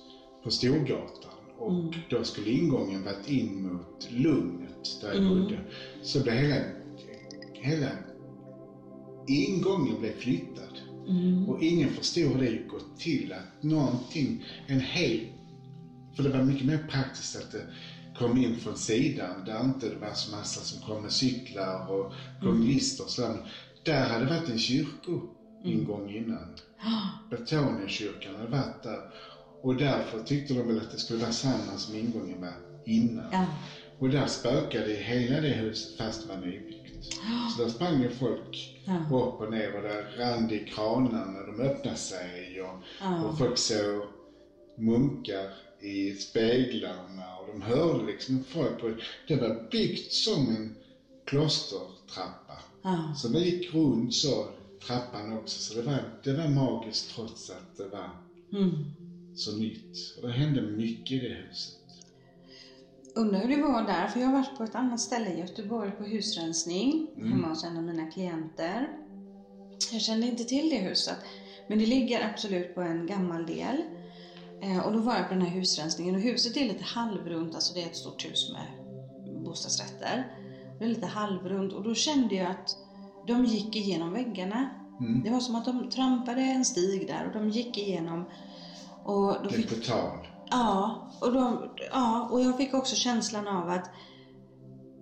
på 0.45 0.51
Storgatan 0.51 1.33
och 1.59 1.73
Mm. 1.73 1.93
då 2.11 2.25
skulle 2.25 2.51
ingången 2.51 3.05
varit 3.05 3.31
in 3.31 3.63
mot 3.63 4.11
Lugnet 4.11 5.01
där 5.01 5.09
jag 5.09 5.17
Mm. 5.17 5.43
bodde. 5.43 5.61
Så 6.03 6.21
blev 6.21 6.35
hela, 6.35 6.65
hela 7.53 7.89
ingången 9.29 10.01
blev 10.01 10.13
flyttad. 10.19 10.79
Mm. 11.09 11.49
Och 11.49 11.63
ingen 11.63 11.89
förstod 11.89 12.33
hur 12.33 12.39
det 12.39 12.69
gått 12.69 12.99
till 12.99 13.33
att 13.33 13.63
någonting, 13.63 14.45
en 14.67 14.81
hel... 14.81 15.21
För 16.17 16.23
det 16.23 16.29
var 16.29 16.43
mycket 16.43 16.67
mer 16.67 16.87
praktiskt 16.91 17.37
att 17.37 17.51
det 17.53 17.67
kom 18.19 18.39
in 18.39 18.57
från 18.57 18.77
sidan 18.77 19.45
där 19.47 19.65
inte 19.65 19.89
det 19.89 19.97
var 19.97 20.15
så 20.15 20.31
massa 20.31 20.61
som 20.61 20.81
kom 20.83 21.03
med 21.03 21.13
cyklar 21.13 21.91
och 21.91 22.13
gånglister 22.43 23.05
och 23.05 23.11
sådär. 23.11 23.47
Där 23.85 24.09
hade 24.09 24.25
varit 24.25 24.49
en 24.49 24.59
kyrkoingång 25.65 26.11
innan. 26.11 26.47
Betoniakyrkan 27.31 28.35
hade 28.37 28.49
varit 28.49 28.83
där. 28.83 29.01
Och 29.63 29.77
därför 29.77 30.23
tyckte 30.23 30.55
de 30.55 30.67
väl 30.69 30.79
att 30.79 30.91
det 30.91 30.99
skulle 30.99 31.21
vara 31.21 31.33
samma 31.33 31.77
som 31.79 31.95
ingången 31.95 32.41
var 32.41 32.53
innan. 32.87 33.25
Ja. 33.33 33.47
Och 33.99 34.11
där 34.11 34.27
spökade 34.27 34.93
hela 34.93 35.41
det 35.41 35.49
huset 35.49 35.97
fast 35.99 36.23
det 36.23 36.29
var 36.35 36.41
nybyggt. 36.47 37.15
Så 37.57 37.63
där 37.63 37.69
sprang 37.71 38.03
ju 38.03 38.09
folk 38.11 38.69
Ja. 38.85 39.17
upp 39.17 39.41
och 39.41 39.51
ner 39.51 39.77
och 39.77 39.83
där 39.83 40.15
rann 40.19 40.49
det 40.49 40.55
i 40.55 40.65
kranarna, 40.65 41.47
de 41.47 41.61
öppnade 41.61 41.97
sig 41.97 42.63
och, 42.63 42.79
Ja. 43.01 43.25
och 43.25 43.39
folk 43.39 43.59
såg 43.59 44.03
munkar 44.79 45.49
i 45.81 46.11
speglarna 46.13 47.37
och 47.41 47.47
de 47.53 47.63
hörde 47.63 48.07
liksom 48.07 48.45
folk. 48.49 48.83
Och 48.83 48.91
det 49.29 49.37
var 49.37 49.71
byggt 49.71 50.13
som 50.13 50.49
en 50.49 50.75
klostertrappa. 51.25 52.59
Ja. 52.83 53.15
Så 53.17 53.29
det 53.29 53.39
gick 53.41 53.75
runt 53.75 54.15
så, 54.15 54.49
trappan 54.87 55.33
också. 55.39 55.59
Så 55.61 55.81
det 55.81 55.87
var, 55.87 55.99
det 56.25 56.33
var 56.33 56.49
magiskt 56.49 57.15
trots 57.15 57.51
att 57.51 57.77
det 57.77 57.89
var 57.89 58.11
Mm. 58.53 58.71
så 59.35 59.57
nytt. 59.57 60.19
Och 60.23 60.29
det 60.29 60.33
hände 60.35 60.63
mycket 60.63 61.11
i 61.13 61.29
det 61.29 61.35
huset. 61.35 61.79
Undrar 63.15 63.41
hur 63.41 63.57
det 63.57 63.63
var 63.63 63.83
där, 63.83 64.09
för 64.09 64.21
jag 64.21 64.27
har 64.27 64.33
varit 64.39 64.59
på 64.59 64.65
ett 64.65 64.75
annat 64.75 65.01
ställe 65.01 65.31
i 65.31 65.39
Göteborg 65.39 65.91
på 65.91 66.05
husrensning 66.05 67.07
Mm. 67.17 67.33
hemma 67.33 67.49
hos 67.49 67.65
en 67.65 67.77
av 67.77 67.83
mina 67.83 68.11
klienter. 68.11 68.89
Jag 69.93 70.01
kände 70.01 70.27
inte 70.27 70.45
till 70.45 70.71
det 70.71 70.77
huset, 70.79 71.17
men 71.69 71.79
det 71.79 71.87
ligger 71.87 72.29
absolut 72.31 72.75
på 72.75 72.81
en 72.81 73.07
gammal 73.07 73.47
del. 73.47 73.83
Eh, 74.63 74.79
och 74.87 74.93
då 74.93 74.99
var 74.99 75.15
jag 75.17 75.29
på 75.29 75.35
den 75.35 75.43
här 75.43 75.51
husrensningen 75.59 76.15
och 76.15 76.21
huset 76.21 76.57
är 76.57 76.65
lite 76.69 76.85
halvrunt, 76.85 77.55
alltså 77.55 77.75
det 77.75 77.83
är 77.83 77.87
ett 77.87 77.97
stort 77.97 78.25
hus 78.25 78.53
med 78.53 78.67
bostadsrätter. 79.45 80.37
Det 80.79 80.85
är 80.85 80.89
lite 80.89 81.07
halvrunt 81.07 81.73
och 81.73 81.83
då 81.83 81.95
kände 81.95 82.35
jag 82.35 82.51
att 82.51 82.77
de 83.27 83.45
gick 83.45 83.77
igenom 83.77 84.13
väggarna. 84.13 84.71
Mm. 85.01 85.23
Det 85.23 85.31
var 85.31 85.41
som 85.41 85.55
att 85.55 85.65
de 85.65 85.91
trampade 85.91 86.41
en 86.41 86.65
stig 86.65 87.07
där 87.07 87.27
och 87.27 87.33
de 87.33 87.49
gick 87.49 87.79
igenom. 87.79 88.25
Och 89.05 89.37
då 89.43 89.49
Det 89.49 89.55
fick 89.55 89.69
på 89.69 89.93
tal. 89.93 90.27
Ja 90.51 91.03
och, 91.21 91.33
de, 91.33 91.69
ja, 91.91 92.29
och 92.31 92.41
jag 92.41 92.57
fick 92.57 92.75
också 92.75 92.97
känslan 92.97 93.49
av 93.49 93.69
att 93.69 93.91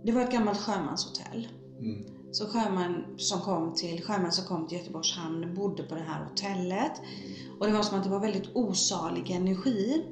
det 0.05 0.13
var 0.13 0.23
ett 0.23 0.33
gammalt 0.33 0.59
sjömanshotell. 0.59 1.49
Mm. 1.79 2.05
Så 2.33 2.47
sjömän 2.47 3.05
som 3.17 3.41
kom 3.41 3.75
till, 3.75 4.03
sjömän 4.03 4.33
som 4.33 4.45
kom 4.45 4.67
till 4.67 4.79
Göteborgs 4.79 5.17
hamn 5.17 5.55
bodde 5.55 5.83
på 5.83 5.95
det 5.95 6.01
här 6.01 6.25
hotellet. 6.25 6.93
Och 7.61 7.67
det 7.67 7.73
var 7.73 7.83
som 7.83 7.99
att 7.99 8.05
det 8.05 8.11
var 8.11 8.21
väldigt 8.21 8.51
osalig 8.55 9.31
energi. 9.31 10.05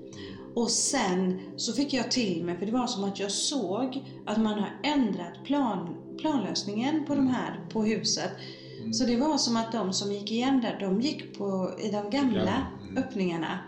Och 0.59 0.71
sen 0.71 1.41
så 1.57 1.73
fick 1.73 1.93
jag 1.95 2.11
till 2.11 2.45
mig, 2.45 2.59
för 2.59 2.67
det 2.67 2.73
var 2.73 2.87
som 2.87 3.05
att 3.05 3.21
jag 3.21 3.31
såg 3.31 4.05
att 4.27 4.38
man 4.38 4.59
har 4.59 4.81
ändrat 4.85 5.45
plan, 5.45 5.97
planlösningen 6.21 7.05
på 7.07 7.15
de 7.15 7.27
här, 7.27 7.69
på 7.73 7.85
huset. 7.85 8.31
Så 8.93 9.05
det 9.05 9.17
var 9.17 9.38
som 9.38 9.57
att 9.57 9.73
de 9.73 9.93
som 9.93 10.12
gick 10.12 10.31
igen 10.31 10.61
där, 10.61 10.77
de 10.81 11.00
gick 11.00 11.38
på, 11.38 11.75
i 11.79 11.91
de 11.91 12.11
gamla 12.11 12.67
Mm. 12.83 12.97
öppningarna. 13.05 13.59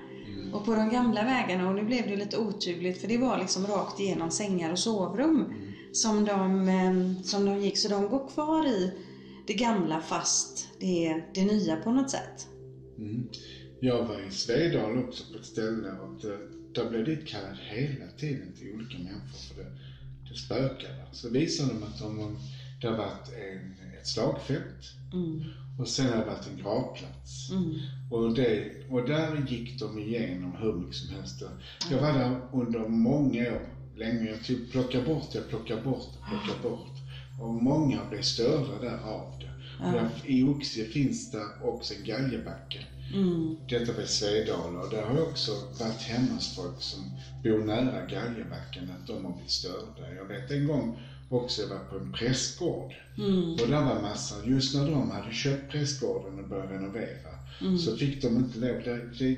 Och 0.52 0.64
på 0.64 0.74
de 0.74 0.90
gamla 0.90 1.24
vägarna, 1.24 1.68
och 1.68 1.74
nu 1.74 1.82
blev 1.84 2.08
det 2.08 2.16
lite 2.16 2.38
otydligt 2.38 3.00
för 3.00 3.08
det 3.08 3.18
var 3.18 3.38
liksom 3.38 3.66
rakt 3.66 4.00
igenom 4.00 4.30
sängar 4.30 4.72
och 4.72 4.78
sovrum 4.78 5.54
som, 5.92 6.24
de, 6.24 6.68
eh, 6.68 7.22
som 7.24 7.44
de 7.44 7.58
gick. 7.58 7.78
Så 7.78 7.88
de 7.88 8.08
går 8.08 8.28
kvar 8.28 8.66
i 8.66 8.92
det 9.46 9.54
gamla 9.54 10.00
fast 10.00 10.68
det 10.80 11.06
är 11.06 11.24
det 11.34 11.44
nya 11.44 11.76
på 11.76 11.90
något 11.90 12.10
sätt. 12.10 12.46
Mm. 12.98 13.28
Jag 13.80 14.04
var 14.04 14.28
i 14.28 14.30
Svedala 14.30 15.00
också 15.00 15.24
på 15.32 15.38
ett 15.38 15.46
ställe 15.46 15.88
och 15.90 16.24
det, 16.74 16.80
där 16.80 16.90
blev 16.90 17.04
dit 17.04 17.28
kallad 17.28 17.56
hela 17.68 18.06
tiden 18.18 18.52
till 18.58 18.74
olika 18.74 18.98
människor 18.98 19.38
för 19.38 19.62
det, 19.62 19.70
det 20.28 20.36
spökade. 20.36 21.04
Så 21.12 21.28
visade 21.28 21.72
de 21.72 21.82
att 21.82 21.98
de, 21.98 22.38
det 22.80 22.86
har 22.86 22.96
varit 22.96 23.28
en, 23.28 23.74
ett 24.00 24.06
slagfält 24.06 24.94
Mm. 25.12 25.44
och 25.78 25.88
sen 25.88 26.08
har 26.08 26.16
det 26.16 26.24
varit 26.24 26.46
en 26.46 26.56
gravplats. 26.56 27.50
Mm. 27.50 27.78
Och, 28.10 28.34
det, 28.34 28.72
och 28.88 29.06
där 29.06 29.46
gick 29.48 29.78
de 29.80 29.98
igenom 29.98 30.54
hur 30.54 30.72
mycket 30.72 30.96
som 30.96 31.08
helst. 31.16 31.42
Jag 31.90 32.00
var 32.00 32.12
där 32.12 32.40
under 32.52 32.78
många 32.88 33.52
år, 33.52 33.68
länge. 33.96 34.28
Jag 34.30 34.44
tog, 34.44 34.70
plockade 34.70 35.04
bort, 35.04 35.34
jag 35.34 35.48
plockade 35.48 35.82
bort, 35.82 36.08
jag 36.20 36.28
plockade 36.28 36.62
bort. 36.62 36.96
Och 37.40 37.54
många 37.54 38.04
blev 38.10 38.22
störda 38.22 38.80
där 38.80 38.98
av 38.98 39.34
det. 39.40 39.50
Och 39.86 39.92
där, 39.92 40.08
I 40.24 40.42
Oxie 40.42 40.84
finns 40.84 41.30
det 41.30 41.46
också 41.62 41.94
en 41.94 42.04
galjebacke. 42.04 42.78
Mm. 43.14 43.56
Detta 43.68 44.02
i 44.02 44.06
Svedala 44.06 44.80
och 44.80 44.90
där 44.90 45.02
har 45.02 45.14
jag 45.16 45.28
också 45.28 45.52
varit 45.80 46.02
hemma 46.02 46.34
hos 46.34 46.54
folk 46.56 46.82
som 46.82 47.10
bor 47.44 47.58
nära 47.58 48.06
Galjebacken, 48.06 48.90
att 48.90 49.06
de 49.06 49.24
har 49.24 49.32
blivit 49.32 49.50
störda. 49.50 50.14
Jag 50.16 50.24
vet 50.24 50.50
en 50.50 50.66
gång 50.66 50.98
också, 51.28 51.62
jag 51.62 51.68
var 51.68 51.78
på 51.78 51.96
en 51.96 52.12
prästgård 52.12 52.94
Mm. 53.18 53.52
och 53.52 53.68
där 53.68 53.82
var 53.84 54.00
massa, 54.00 54.34
just 54.44 54.74
när 54.74 54.86
de 54.86 55.10
hade 55.10 55.32
köpt 55.32 55.70
prästgården 55.70 56.38
och 56.38 56.44
börjat 56.44 56.70
renovera 56.70 57.30
så 57.84 57.96
fick 57.96 58.22
de 58.22 58.36
inte 58.36 58.58
lov. 58.58 58.82
Det, 59.18 59.36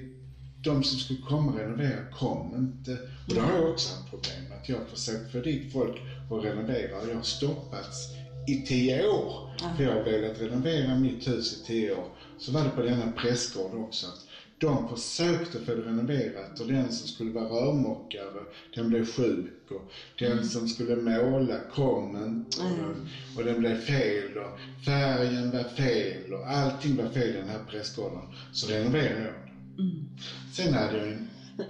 de 0.62 0.82
som 0.82 0.99
skulle 0.99 1.18
komma 1.20 1.52
och 1.52 1.58
renovera 1.58 2.02
kom 2.11 2.54
inte. 2.54 2.99
Och 3.26 3.34
det 3.34 3.40
har 3.40 3.52
jag 3.52 3.70
också 3.70 3.88
haft 3.94 4.11
problem 4.11 4.52
att 4.61 4.68
jag 4.68 4.76
har 4.76 4.84
försökt 4.84 5.32
få 5.32 5.40
dit 5.40 5.72
folk 5.72 6.02
och 6.28 6.42
renovera 6.42 6.99
och 6.99 7.08
jag 7.08 7.14
har 7.16 7.22
stoppats 7.22 8.08
i 8.46 8.66
tio 8.66 9.08
år. 9.08 9.50
För 9.76 9.84
jag 9.84 9.92
har 9.92 10.04
velat 10.04 10.40
renovera 10.40 10.94
mitt 10.96 11.28
hus 11.28 11.62
i 11.62 11.66
tio 11.66 11.94
år. 11.94 12.06
Så 12.38 12.52
var 12.52 12.64
det 12.64 12.70
på 12.70 12.82
denna 12.82 13.12
prästgård 13.12 13.75
också. 13.75 14.06
att 14.06 14.26
De 14.58 14.96
försökte 14.96 15.58
få 15.58 15.75
det 15.75 15.82
renoverat 15.82 16.61
och 16.61 16.66
den 16.66 16.92
som 16.92 17.08
skulle 17.08 17.30
vara 17.30 17.44
rörmokare, 17.44 18.44
den 18.75 18.88
blev 18.88 19.04
sjuk 19.04 19.70
och 19.70 19.90
den 20.18 20.44
som 20.44 20.68
skulle 20.68 20.96
måla 20.96 21.58
kom 21.70 22.16
inte 22.16 22.61
och, 22.62 23.38
och 23.38 23.44
den 23.44 23.58
blev 23.61 23.75
fel 23.75 24.38
och 24.38 24.84
färgen 24.84 25.50
var 25.50 25.64
fel 25.64 26.32
och 26.32 26.50
allting 26.50 26.96
var 26.96 27.08
fel 27.08 27.28
i 27.28 27.32
den 27.32 27.49
här 27.49 27.61
prästgården. 27.70 28.22
Så 28.52 28.66
renoverade 28.66 29.25
jag 29.25 29.34
den. 29.34 29.87
Mm. 29.87 30.08
Sen 30.52 30.75
hade 30.75 30.96
jag 30.96 31.08
en 31.08 31.28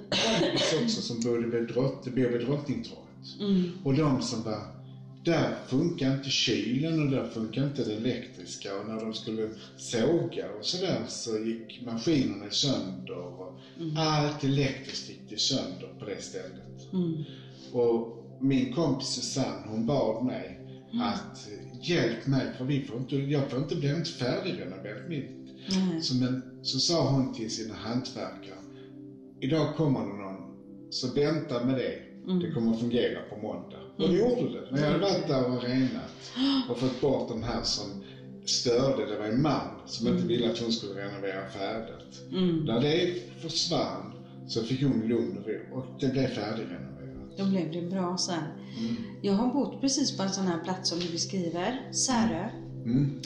kompis 0.09 0.73
också 0.83 1.01
som 1.01 1.21
bodde 1.21 1.47
vid, 1.47 1.69
drott, 1.69 2.07
vid 2.07 2.41
Drottningtorget. 2.41 3.41
Mm. 3.41 3.63
Och 3.85 3.95
de 3.95 4.23
som 4.23 4.43
var, 4.43 4.63
där 5.25 5.55
funkar 5.67 6.13
inte 6.17 6.31
kylen 6.31 7.03
och 7.03 7.11
där 7.11 7.25
funkar 7.25 7.65
inte 7.65 7.85
det 7.85 7.93
elektriska 7.93 8.77
och 8.77 8.87
när 8.87 9.01
de 9.01 9.13
skulle 9.15 9.49
såga 9.77 10.51
och 10.51 10.65
sådär 10.65 11.05
så 11.09 11.39
gick 11.39 11.81
maskinerna 11.87 12.51
sönder 12.51 13.41
och 13.41 13.59
allt 13.97 14.45
elektriskt 14.45 15.09
gick 15.09 15.41
sönder 15.41 15.89
på 15.99 16.05
det 16.05 16.21
stället. 16.21 16.93
Mm. 16.93 17.23
Och 17.73 18.19
min 18.41 18.73
kompis 18.73 19.09
Susanne 19.09 19.69
hon 19.69 19.87
bad 19.87 20.25
mig 20.25 20.59
att 21.01 21.49
hjälp 21.83 22.27
mig 22.27 22.53
för 22.59 22.65
vi 22.65 22.81
får 22.81 22.97
inte, 22.97 23.17
jag 23.17 23.51
får 23.51 23.59
inte 23.59 23.77
bli 23.77 23.91
inte 23.91 24.11
färdigrenoverat 24.11 25.09
mitt. 25.09 25.31
Nej. 25.69 26.01
Så, 26.01 26.15
men, 26.15 26.43
så 26.63 26.79
sa 26.79 27.11
hon 27.11 27.33
till 27.33 27.51
sina 27.51 27.75
hantverkare, 27.75 28.59
idag 29.41 29.75
kommer 29.75 30.01
det 30.01 30.17
någon, 30.17 30.45
så 30.91 31.09
vänta 31.09 31.65
med 31.65 31.77
det. 31.77 31.95
Det 32.41 32.51
kommer 32.53 32.71
att 32.71 32.79
fungera 32.79 33.21
på 33.21 33.37
måndag. 33.37 33.82
Och 33.97 34.09
det 34.09 34.19
gjorde 34.19 34.61
det. 34.61 34.71
När 34.71 34.85
jag 34.85 34.87
hade 34.87 34.99
varit 34.99 35.29
där 35.29 35.51
och 35.51 35.63
renat 35.63 36.33
och 36.71 36.79
fått 36.79 37.01
bort 37.01 37.29
de 37.29 37.43
här 37.43 37.63
som 37.63 38.05
störde, 38.47 39.07
det 39.07 39.19
var 39.19 39.27
en 39.27 39.43
man 39.43 39.69
som 39.87 40.09
inte 40.09 40.27
ville 40.27 40.51
att 40.51 40.59
hon 40.59 40.73
skulle 40.73 41.05
renovera 41.05 41.49
färdigt. 41.49 42.21
Mm. 42.33 42.65
När 42.65 42.81
det 42.81 43.15
försvann 43.43 44.13
så 44.49 44.63
fick 44.63 44.83
hon 44.83 45.01
lugn 45.01 45.39
och 45.39 45.47
ro 45.47 45.79
och 45.79 45.87
det 46.01 46.09
blev 46.09 46.27
färdigrenoverat. 46.27 47.37
Då 47.37 47.45
blev 47.45 47.73
det 47.73 47.83
bra 47.83 48.17
sen. 48.19 48.45
Jag 49.23 49.33
har 49.33 49.53
bott 49.53 49.81
precis 49.81 50.17
på 50.17 50.23
en 50.23 50.31
sån 50.31 50.47
här 50.47 50.65
plats 50.65 50.91
som 50.91 50.99
du 50.99 51.13
beskriver, 51.13 51.93
Särö. 51.93 52.49
Mm. 52.85 53.21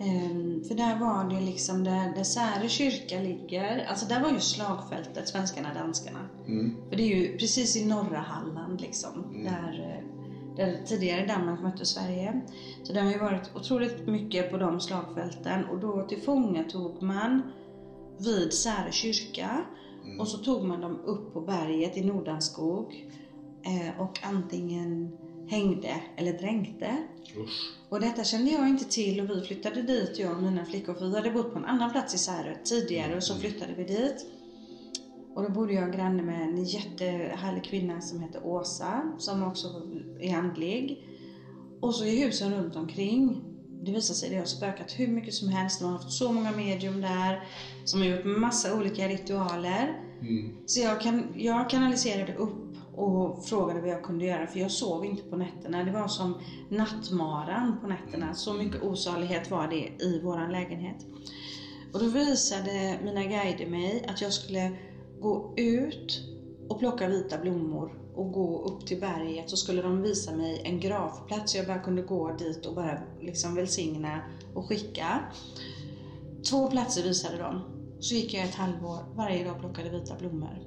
Ehm, 0.00 0.64
för 0.64 0.74
där 0.74 0.98
var 0.98 1.30
det 1.30 1.40
liksom 1.40 1.84
där, 1.84 2.14
där 2.16 2.24
Särö 2.24 2.68
kyrka 2.68 3.20
ligger, 3.20 3.86
alltså 3.88 4.06
där 4.06 4.22
var 4.22 4.32
ju 4.32 4.40
slagfältet, 4.40 5.28
svenskarna, 5.28 5.74
danskarna. 5.74 6.28
Mm. 6.46 6.76
För 6.88 6.96
det 6.96 7.02
är 7.02 7.16
ju 7.16 7.38
precis 7.38 7.76
i 7.76 7.84
norra 7.84 8.18
Halland 8.18 8.80
liksom, 8.80 9.44
där, 9.44 10.02
där 10.58 10.80
tidigare 10.86 11.26
Danmark 11.26 11.62
mötte 11.62 11.86
Sverige. 11.86 12.40
Så 12.82 12.92
det 12.92 13.00
har 13.00 13.10
ju 13.10 13.18
varit 13.18 13.50
otroligt 13.54 14.06
mycket 14.06 14.50
på 14.50 14.56
de 14.56 14.80
slagfälten 14.80 15.64
och 15.64 15.78
då 15.78 16.06
tillfångatog 16.08 17.02
man 17.02 17.42
vid 18.18 18.52
Särö 18.52 18.92
kyrka 18.92 19.64
och 20.18 20.28
så 20.28 20.38
tog 20.38 20.64
man 20.64 20.80
dem 20.80 21.00
upp 21.04 21.32
på 21.32 21.40
berget 21.40 21.96
i 21.96 22.04
Nordanskog 22.04 23.10
eh, 23.64 24.00
och 24.00 24.18
antingen 24.22 25.18
hängde 25.48 26.00
eller 26.16 26.32
dränkte. 26.32 26.96
Usch. 27.36 27.72
Och 27.88 28.00
detta 28.00 28.24
kände 28.24 28.50
jag 28.50 28.68
inte 28.68 28.84
till 28.84 29.20
och 29.20 29.30
vi 29.30 29.40
flyttade 29.40 29.82
dit, 29.82 30.18
jag 30.18 30.36
och 30.36 30.42
mina 30.42 30.64
flickor, 30.64 30.94
för 30.94 31.06
vi 31.08 31.16
hade 31.16 31.30
bott 31.30 31.52
på 31.52 31.58
en 31.58 31.64
annan 31.64 31.92
plats 31.92 32.14
i 32.14 32.18
Särö 32.18 32.54
tidigare 32.64 33.16
och 33.16 33.22
så 33.22 33.34
flyttade 33.34 33.74
vi 33.76 33.84
dit. 33.84 34.26
Och 35.38 35.44
då 35.44 35.50
bodde 35.50 35.72
jag 35.72 35.92
granne 35.92 36.22
med 36.22 36.42
en 36.42 36.64
jättehärlig 36.64 37.64
kvinna 37.64 38.00
som 38.00 38.20
heter 38.20 38.46
Åsa, 38.46 39.12
som 39.18 39.42
också 39.42 39.68
är 40.20 40.36
andlig. 40.36 41.08
Och 41.80 41.94
så 41.94 42.04
i 42.04 42.24
husen 42.24 42.54
runt 42.54 42.76
omkring 42.76 43.44
det 43.82 43.92
visar 43.92 44.14
sig 44.14 44.26
att 44.26 44.32
det 44.32 44.38
har 44.38 44.44
spökat 44.44 44.92
hur 44.98 45.08
mycket 45.08 45.34
som 45.34 45.48
helst. 45.48 45.80
De 45.80 45.84
har 45.84 45.92
haft 45.92 46.12
så 46.12 46.32
många 46.32 46.52
medium 46.52 47.00
där 47.00 47.44
som 47.84 48.00
har 48.00 48.06
gjort 48.06 48.24
massa 48.24 48.78
olika 48.78 49.08
ritualer. 49.08 50.02
Mm. 50.20 50.56
Så 50.66 50.80
jag, 50.80 51.00
kan, 51.00 51.26
jag 51.36 51.70
kanaliserade 51.70 52.34
upp 52.34 52.76
och 52.96 53.44
frågade 53.44 53.80
vad 53.80 53.90
jag 53.90 54.02
kunde 54.02 54.24
göra 54.24 54.46
för 54.46 54.60
jag 54.60 54.70
sov 54.70 55.04
inte 55.04 55.22
på 55.22 55.36
nätterna. 55.36 55.84
Det 55.84 55.92
var 55.92 56.08
som 56.08 56.34
nattmaran 56.68 57.80
på 57.80 57.86
nätterna. 57.86 58.34
Så 58.34 58.52
mycket 58.52 58.82
osalighet 58.82 59.50
var 59.50 59.68
det 59.68 60.04
i 60.04 60.20
våran 60.22 60.52
lägenhet. 60.52 61.06
Och 61.92 62.00
då 62.00 62.06
visade 62.06 62.98
mina 63.04 63.22
guider 63.22 63.66
mig 63.66 64.04
att 64.08 64.20
jag 64.20 64.32
skulle 64.32 64.76
gå 65.20 65.54
ut 65.56 66.22
och 66.68 66.78
plocka 66.78 67.08
vita 67.08 67.38
blommor 67.38 67.90
och 68.14 68.32
gå 68.32 68.64
upp 68.64 68.86
till 68.86 69.00
berget 69.00 69.50
så 69.50 69.56
skulle 69.56 69.82
de 69.82 70.02
visa 70.02 70.36
mig 70.36 70.62
en 70.64 70.80
gravplats 70.80 71.52
så 71.52 71.58
jag 71.58 71.66
bara 71.66 71.78
kunde 71.78 72.02
gå 72.02 72.36
dit 72.36 72.66
och 72.66 72.74
bara 72.74 72.98
liksom 73.20 73.54
välsigna 73.54 74.20
och 74.54 74.68
skicka. 74.68 75.20
Två 76.50 76.70
platser 76.70 77.02
visade 77.02 77.38
de. 77.38 77.62
Så 78.00 78.14
gick 78.14 78.34
jag 78.34 78.44
ett 78.44 78.54
halvår, 78.54 78.98
varje 79.14 79.44
dag 79.44 79.60
plockade 79.60 79.90
vita 79.90 80.14
blommor. 80.18 80.58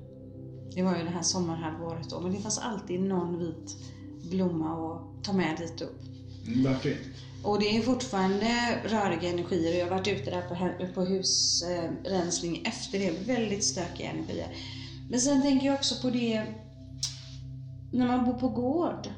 Det 0.76 0.84
var 0.84 0.98
ju 0.98 1.04
det 1.04 1.10
här 1.10 1.22
sommarhalvåret 1.22 2.10
då, 2.10 2.20
men 2.20 2.32
det 2.32 2.40
fanns 2.40 2.60
alltid 2.60 3.02
någon 3.02 3.40
vit 3.40 3.78
blomma 4.32 4.96
att 4.96 5.24
ta 5.24 5.34
med 5.34 5.58
dit 5.58 5.82
upp. 5.82 6.02
Mm, 6.48 6.64
Vad 6.64 6.82
fint. 6.82 7.00
Och 7.44 7.60
det 7.60 7.78
är 7.78 7.82
fortfarande 7.82 8.78
röriga 8.86 9.30
energier 9.30 9.74
och 9.74 9.80
jag 9.80 9.86
har 9.86 9.98
varit 9.98 10.08
ute 10.08 10.32
där 10.32 10.42
på, 10.42 10.94
på 10.94 11.02
husrensning 11.02 12.64
efter 12.66 13.00
det. 13.00 13.28
Väldigt 13.28 13.64
stökiga 13.64 14.10
energier. 14.10 14.48
Men 15.10 15.20
sen 15.20 15.42
tänker 15.42 15.68
jag 15.68 15.76
också 15.76 16.02
på 16.02 16.10
det 16.10 16.46
när 17.92 18.08
man 18.08 18.26
bor 18.26 18.34
på 18.34 18.48
gård. 18.48 19.10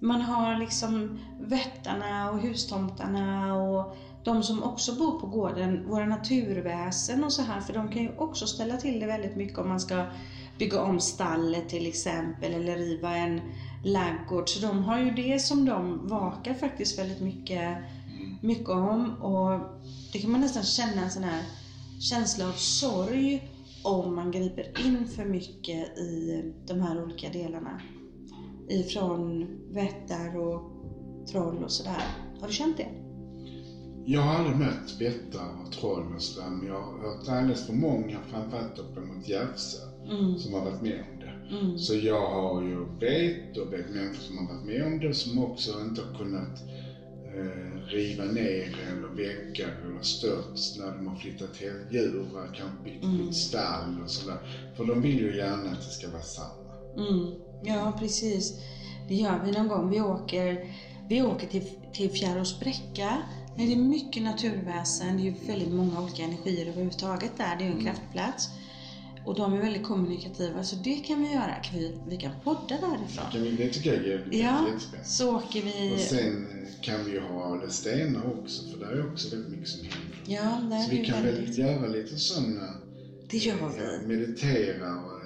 Man 0.00 0.20
har 0.20 0.58
liksom 0.58 1.18
vättarna 1.40 2.30
och 2.30 2.40
hustomtarna 2.40 3.54
och 3.54 3.96
de 4.24 4.42
som 4.42 4.62
också 4.62 4.94
bor 4.94 5.20
på 5.20 5.26
gården, 5.26 5.88
våra 5.88 6.06
naturväsen 6.06 7.24
och 7.24 7.32
så 7.32 7.42
här, 7.42 7.60
för 7.60 7.72
de 7.72 7.88
kan 7.88 8.02
ju 8.02 8.16
också 8.16 8.46
ställa 8.46 8.76
till 8.76 9.00
det 9.00 9.06
väldigt 9.06 9.36
mycket 9.36 9.58
om 9.58 9.68
man 9.68 9.80
ska 9.80 10.04
bygga 10.60 10.82
om 10.82 11.00
stallet 11.00 11.68
till 11.68 11.86
exempel 11.86 12.54
eller 12.54 12.76
riva 12.76 13.16
en 13.16 13.40
laggård. 13.84 14.48
Så 14.48 14.66
de 14.66 14.82
har 14.82 14.98
ju 14.98 15.10
det 15.10 15.38
som 15.38 15.64
de 15.64 16.08
vakar 16.08 16.54
faktiskt 16.54 16.98
väldigt 16.98 17.20
mycket, 17.20 17.78
mycket 18.42 18.68
om 18.68 19.22
och 19.22 19.60
det 20.12 20.18
kan 20.18 20.30
man 20.30 20.40
nästan 20.40 20.62
känna 20.62 21.02
en 21.02 21.10
sån 21.10 21.24
här 21.24 21.44
känsla 22.00 22.48
av 22.48 22.52
sorg 22.52 23.50
om 23.84 24.14
man 24.14 24.30
griper 24.30 24.86
in 24.86 25.08
för 25.08 25.24
mycket 25.24 25.98
i 25.98 26.42
de 26.66 26.80
här 26.80 27.02
olika 27.04 27.28
delarna. 27.28 27.80
Ifrån 28.68 29.46
vättar 29.70 30.38
och 30.38 30.62
troll 31.30 31.64
och 31.64 31.70
sådär. 31.70 32.02
Har 32.40 32.46
du 32.46 32.52
känt 32.52 32.76
det? 32.76 32.88
Jag 34.06 34.20
har 34.20 34.34
aldrig 34.34 34.56
mött 34.56 35.00
vättar 35.00 35.62
och 35.62 35.72
troll 35.72 36.14
och 36.14 36.22
sådär, 36.22 36.50
men 36.50 36.66
jag 36.66 36.82
har 36.82 36.98
hört 36.98 37.28
alldeles 37.28 37.66
för 37.66 37.72
många, 37.72 38.18
framförallt 38.30 38.78
uppe 38.78 39.00
mot 39.00 39.28
Järvsö, 39.28 39.89
Mm. 40.10 40.38
som 40.38 40.54
har 40.54 40.60
varit 40.60 40.82
med 40.82 41.00
om 41.12 41.18
det. 41.20 41.56
Mm. 41.56 41.78
Så 41.78 41.94
jag 41.94 42.30
har 42.30 42.62
ju 42.62 42.84
vet 43.00 43.56
och 43.56 43.72
vet 43.72 43.88
människor 43.90 44.22
som 44.22 44.38
har 44.38 44.54
varit 44.54 44.64
med 44.64 44.86
om 44.86 45.00
det 45.00 45.14
som 45.14 45.38
också 45.38 45.80
inte 45.80 46.02
har 46.02 46.18
kunnat 46.18 46.62
eh, 47.34 47.88
riva 47.94 48.24
ner 48.24 48.76
eller 48.90 49.08
väggar 49.08 49.76
eller 49.86 50.02
störts 50.02 50.76
när 50.76 50.92
de 50.92 51.06
har 51.06 51.16
flyttat 51.16 51.56
he- 51.56 51.92
djur, 51.92 52.24
kanske 52.56 52.84
byggt 52.84 53.04
Mm. 53.04 53.20
mm. 53.20 53.32
stall 53.32 54.00
och 54.04 54.10
sådär. 54.10 54.38
För 54.76 54.84
de 54.84 55.02
vill 55.02 55.18
ju 55.18 55.36
gärna 55.36 55.70
att 55.70 55.80
det 55.84 55.90
ska 55.90 56.08
vara 56.10 56.22
samma. 56.22 56.72
Mm. 56.96 57.34
Ja, 57.62 57.96
precis. 57.98 58.52
Det 59.08 59.14
gör 59.14 59.38
vi 59.44 59.52
någon 59.52 59.68
gång. 59.68 59.90
Vi 59.90 60.00
åker, 60.00 60.58
vi 61.08 61.22
åker 61.22 61.46
till, 61.46 61.62
till 61.92 62.10
Fjärås 62.10 62.60
bräcka. 62.60 63.22
Det 63.56 63.72
är 63.72 63.76
mycket 63.76 64.22
naturväsen. 64.22 65.16
Det 65.16 65.28
är 65.28 65.46
väldigt 65.46 65.72
många 65.72 66.02
olika 66.02 66.22
energier 66.22 66.66
överhuvudtaget 66.66 67.36
där. 67.36 67.56
Det 67.56 67.64
är 67.64 67.68
ju 67.68 67.74
en 67.74 67.84
kraftplats. 67.84 68.48
Och 69.24 69.34
de 69.34 69.52
är 69.52 69.60
väldigt 69.60 69.82
kommunikativa, 69.82 70.62
så 70.64 70.76
det 70.76 70.94
kan 70.96 71.22
vi 71.22 71.32
göra. 71.32 71.54
Kan 71.54 71.78
vi, 71.78 71.94
vi 72.08 72.16
kan 72.16 72.32
podda 72.44 72.66
därifrån. 72.80 73.24
Kan 73.32 73.42
vi, 73.42 73.50
det 73.50 73.68
tycker 73.68 73.94
jag 73.94 74.04
är 74.04 74.26
Ja, 74.30 74.66
så 75.04 75.36
åker 75.36 75.62
vi... 75.62 75.94
Och 75.94 76.00
sen 76.00 76.46
eh, 76.46 76.80
kan 76.82 77.04
vi 77.04 77.10
ju 77.12 77.20
ha 77.20 77.44
Ale 77.44 77.70
stenar 77.70 78.22
också, 78.40 78.62
för 78.70 78.78
där 78.78 78.92
är 78.92 79.12
också 79.12 79.30
väldigt 79.36 79.50
mycket 79.50 79.68
som 79.68 79.80
händer. 79.80 80.18
Ja, 80.26 80.60
där 80.70 80.78
Så 80.78 80.90
är 80.92 80.96
vi 80.96 81.04
kan 81.06 81.22
väl 81.22 81.34
väldigt... 81.34 81.58
göra 81.58 81.86
lite 81.86 82.16
sådana, 82.16 82.74
Det 83.30 83.36
gör 83.36 84.00
vi. 84.00 84.06
meditera 84.16 84.96
och 85.04 85.20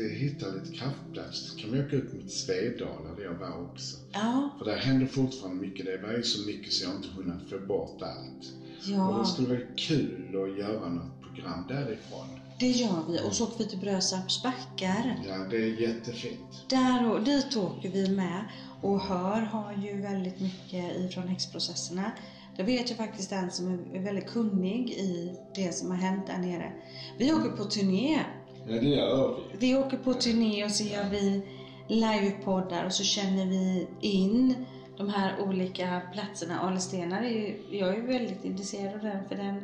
eh, 0.00 0.06
hitta 0.18 0.46
lite 0.48 0.76
kraftplats. 0.76 1.50
Så 1.50 1.58
kan 1.58 1.72
vi 1.72 1.80
åka 1.80 1.96
ut 1.96 2.12
mot 2.14 2.30
Svedala 2.30 3.14
där 3.16 3.24
jag 3.24 3.34
var 3.34 3.62
också. 3.72 3.96
Ja, 4.12 4.50
För 4.58 4.64
där 4.64 4.76
händer 4.76 5.06
fortfarande 5.06 5.60
mycket. 5.60 5.86
Det 5.86 5.98
var 6.02 6.12
ju 6.12 6.22
så 6.22 6.46
mycket 6.46 6.72
så 6.72 6.84
jag 6.84 6.94
inte 6.96 7.08
kunnat 7.16 7.42
få 7.50 7.58
bort 7.58 8.02
allt. 8.02 8.46
Och 8.82 8.92
ja, 8.92 9.18
det 9.20 9.26
skulle 9.32 9.48
vara 9.48 9.66
kul 9.76 10.26
att 10.28 10.58
göra 10.58 10.88
något 10.88 11.22
program 11.22 11.64
därifrån. 11.68 12.26
Det 12.58 12.70
gör 12.70 13.04
vi. 13.08 13.20
Och 13.28 13.34
så 13.34 13.44
åker 13.44 13.58
vi 13.58 13.70
till 13.70 13.78
Brösarps 13.78 14.42
backar. 14.42 15.16
Ja, 15.28 15.36
det 15.50 15.56
är 15.56 15.80
jättefint. 15.80 16.68
Där 16.68 17.10
och 17.10 17.24
dit 17.24 17.56
åker 17.56 17.88
vi 17.88 18.08
med. 18.08 18.44
Och 18.82 19.00
Hör 19.00 19.40
har 19.40 19.72
ju 19.72 20.00
väldigt 20.00 20.40
mycket 20.40 20.96
ifrån 20.96 21.28
häxprocesserna. 21.28 22.12
Där 22.56 22.64
vet 22.64 22.88
jag 22.90 22.98
faktiskt 22.98 23.32
en 23.32 23.50
som 23.50 23.68
är 23.94 24.00
väldigt 24.00 24.26
kunnig 24.26 24.90
i 24.90 25.32
det 25.54 25.72
som 25.72 25.90
har 25.90 25.96
hänt 25.96 26.26
där 26.26 26.38
nere. 26.38 26.72
Vi 27.18 27.32
åker 27.32 27.50
på 27.50 27.64
turné. 27.64 28.20
Ja, 28.66 28.80
det 28.80 28.88
gör 28.88 29.36
vi. 29.52 29.66
Vi 29.66 29.76
åker 29.76 29.96
på 29.96 30.14
turné 30.14 30.64
och 30.64 30.70
så 30.70 30.84
gör 30.84 31.08
vi 31.10 31.42
livepoddar 31.88 32.84
och 32.84 32.92
så 32.92 33.04
känner 33.04 33.46
vi 33.46 33.86
in 34.00 34.66
de 34.96 35.08
här 35.08 35.40
olika 35.40 36.02
platserna. 36.12 36.60
Alestenar 36.60 37.22
är 37.22 37.30
ju, 37.30 37.56
jag 37.70 37.88
är 37.88 37.96
ju 37.96 38.06
väldigt 38.06 38.44
intresserad 38.44 38.94
av 38.94 39.00
den 39.00 39.28
för 39.28 39.36
den 39.36 39.62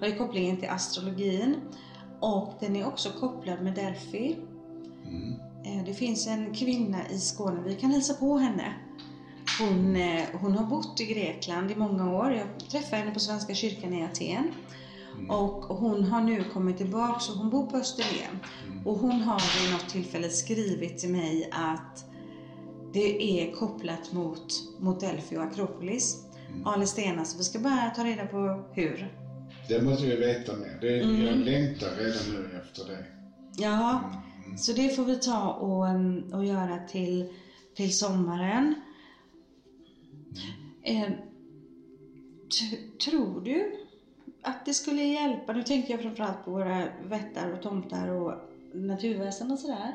har 0.00 0.06
ju 0.06 0.14
kopplingen 0.14 0.56
till 0.56 0.68
astrologin. 0.68 1.56
Och 2.22 2.54
den 2.60 2.76
är 2.76 2.86
också 2.86 3.10
kopplad 3.20 3.62
med 3.62 3.74
Delphi. 3.74 4.36
Mm. 5.06 5.34
Eh, 5.64 5.84
Det 5.84 5.94
finns 5.94 6.26
en 6.26 6.54
kvinna 6.54 7.08
i 7.10 7.18
Skåne, 7.18 7.60
vi 7.64 7.74
kan 7.74 7.90
hälsa 7.90 8.14
på 8.14 8.36
henne. 8.38 8.74
Hon, 9.60 9.96
eh, 9.96 10.22
hon 10.40 10.52
har 10.52 10.64
bott 10.64 11.00
i 11.00 11.04
Grekland 11.06 11.70
i 11.70 11.76
många 11.76 12.16
år. 12.16 12.32
Jag 12.32 12.70
träffade 12.70 12.96
henne 12.96 13.14
på 13.14 13.20
Svenska 13.20 13.54
kyrkan 13.54 13.92
i 13.94 14.04
Aten. 14.04 14.50
Och 15.28 15.64
hon 15.64 16.04
har 16.04 16.20
nu 16.20 16.44
kommit 16.44 16.76
tillbaka, 16.76 17.20
så 17.20 17.38
hon 17.38 17.50
bor 17.50 17.66
på 17.66 17.76
Österlen. 17.76 18.38
Och 18.84 18.98
hon 18.98 19.20
har 19.20 19.62
vid 19.62 19.72
något 19.72 19.88
tillfälle 19.88 20.28
skrivit 20.28 20.98
till 20.98 21.10
mig 21.10 21.50
att 21.52 22.04
det 22.92 23.22
är 23.22 23.52
kopplat 23.52 24.12
mot, 24.12 24.46
mot 24.80 25.00
Delphi 25.00 25.36
och 25.36 25.42
Akropolis. 25.42 26.26
Ale 26.64 26.86
Stena, 26.86 27.24
så 27.24 27.38
vi 27.38 27.44
ska 27.44 27.58
bara 27.58 27.90
ta 27.96 28.04
reda 28.04 28.26
på 28.26 28.64
hur. 28.72 29.12
Det 29.68 29.82
måste 29.82 30.06
vi 30.06 30.16
veta 30.16 30.56
mer. 30.56 30.78
Det, 30.80 31.00
Mm. 31.02 31.26
Jag 31.26 31.36
längtar 31.36 31.88
redan 31.96 32.22
nu 32.32 32.58
efter 32.58 32.84
det. 32.84 33.04
Ja, 33.56 34.10
så 34.58 34.72
det 34.72 34.88
får 34.88 35.04
vi 35.04 35.16
ta 35.16 35.50
och, 35.50 35.84
um, 35.84 36.32
och 36.32 36.44
göra 36.44 36.78
till, 36.78 37.32
till 37.76 37.96
sommaren. 37.98 38.74
Eh, 40.82 41.10
tror 43.04 43.40
du 43.40 43.76
att 44.42 44.66
det 44.66 44.74
skulle 44.74 45.02
hjälpa? 45.02 45.52
Nu 45.52 45.62
tänker 45.62 45.94
jag 45.94 46.02
framförallt 46.02 46.44
på 46.44 46.50
våra 46.50 46.88
vättar 47.04 47.52
och 47.52 47.62
tomtar 47.62 48.08
och 48.08 48.34
naturväsen 48.74 49.50
och 49.50 49.58
sådär. 49.58 49.92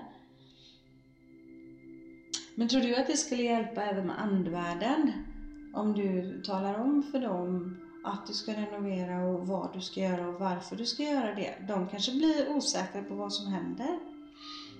Men 2.55 2.67
tror 2.67 2.81
du 2.81 2.95
att 2.95 3.07
det 3.07 3.17
skulle 3.17 3.43
hjälpa 3.43 3.83
även 3.83 4.07
med 4.07 4.21
andvärlden? 4.21 5.11
Om 5.73 5.93
du 5.93 6.41
talar 6.41 6.79
om 6.79 7.03
för 7.03 7.19
dem 7.19 7.77
att 8.07 8.27
du 8.27 8.33
ska 8.33 8.51
renovera 8.51 9.27
och 9.27 9.47
vad 9.47 9.73
du 9.73 9.81
ska 9.81 9.99
göra 9.99 10.27
och 10.27 10.39
varför 10.39 10.75
du 10.75 10.85
ska 10.85 11.03
göra 11.03 11.35
det. 11.35 11.53
De 11.67 11.87
kanske 11.87 12.11
blir 12.11 12.49
osäkra 12.57 13.01
på 13.01 13.15
vad 13.15 13.33
som 13.33 13.47
händer. 13.53 13.99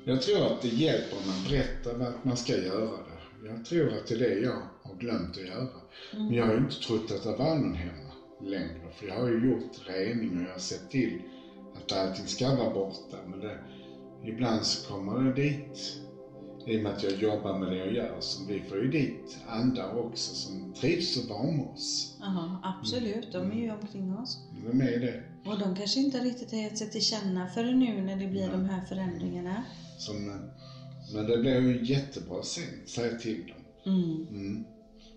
Jag 0.06 0.22
tror 0.22 0.46
att 0.46 0.62
det 0.62 0.68
hjälper 0.68 1.18
om 1.18 1.28
man 1.28 1.44
berättar 1.50 1.94
vad 1.94 2.14
man 2.24 2.38
ska 2.38 2.54
göra 2.58 2.98
det. 2.98 3.48
Jag 3.48 3.66
tror 3.66 3.88
att 3.88 4.08
det 4.08 4.14
är 4.14 4.20
det 4.20 4.40
jag 4.40 4.62
har 4.84 4.96
glömt 4.96 5.38
att 5.38 5.48
göra. 5.48 5.68
Men 6.12 6.34
jag 6.34 6.46
har 6.46 6.54
ju 6.54 6.60
inte 6.60 6.80
trott 6.80 7.12
att 7.12 7.24
det 7.24 7.34
var 7.34 7.56
någon 7.56 7.76
hemma 7.76 8.12
längre. 8.42 8.92
För 8.92 9.06
jag 9.08 9.16
har 9.16 9.28
ju 9.28 9.46
gjort 9.46 9.88
rening 9.88 10.38
och 10.38 10.44
jag 10.44 10.52
har 10.52 10.60
sett 10.60 10.92
till 10.92 11.22
att 11.76 11.92
allting 11.92 12.28
ska 12.28 12.56
vara 12.56 12.74
borta. 12.74 13.18
Men 13.28 13.40
det, 13.40 13.58
ibland 14.24 14.66
så 14.66 14.88
kommer 14.88 15.24
det 15.24 15.34
dit, 15.42 16.00
i 16.68 16.78
och 16.78 16.84
med 16.84 16.92
att 16.94 17.04
jag 17.04 17.12
jobbar 17.12 17.60
med 17.60 17.70
det 17.70 17.78
jag 17.78 17.94
gör, 17.94 18.18
så 18.20 18.46
vi 18.46 18.62
får 18.62 18.78
ju 18.78 18.92
dit 18.92 19.38
andar 19.48 20.00
också 20.00 20.36
som 20.36 20.74
trivs 20.74 21.18
att 21.18 21.30
vara 21.30 21.52
med 21.52 21.66
oss. 21.66 22.18
Ja, 22.20 22.62
absolut. 22.64 23.32
De 23.32 23.52
är 23.52 23.56
ju 23.56 23.72
omkring 23.72 24.18
oss. 24.18 24.38
De 24.72 24.82
är 24.82 25.00
det. 25.00 25.24
Och 25.46 25.60
de 25.60 25.76
kanske 25.76 26.00
inte 26.00 26.20
riktigt 26.20 26.52
har 26.52 26.60
gett 26.60 26.78
sig 26.78 26.90
till 26.90 27.02
känna 27.02 27.48
förrän 27.48 27.80
nu 27.80 28.02
när 28.02 28.16
det 28.16 28.28
blir 28.28 28.50
de 28.52 28.66
här 28.66 28.86
förändringarna. 28.86 29.64
Som, 29.98 30.26
men 31.14 31.28
det 31.28 31.38
blir 31.38 31.62
ju 31.62 31.86
jättebra 31.86 32.44
sen, 32.44 32.88
säga 32.88 33.18
till 33.18 33.48
dem. 33.48 33.94
Mm. 33.96 34.28
Mm. 34.30 34.64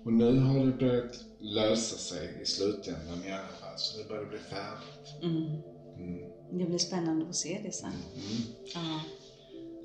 Och 0.05 0.13
nu 0.13 0.39
har 0.39 0.67
det 0.67 0.73
börjat 0.73 1.25
lösa 1.41 1.97
sig 1.97 2.39
i 2.43 2.47
slutändan 2.47 3.25
i 3.27 3.33
alla 3.33 3.43
fall, 3.61 3.79
så 3.79 3.99
det 3.99 4.09
börjar 4.09 4.27
bli 4.27 4.39
färdigt. 4.39 5.23
Mm. 5.23 5.47
Mm. 5.97 6.59
Det 6.59 6.65
blir 6.65 6.79
spännande 6.79 7.29
att 7.29 7.37
se 7.37 7.61
det 7.65 7.73
sen. 7.73 7.93
Mm. 8.15 8.43
Ja. 8.75 9.01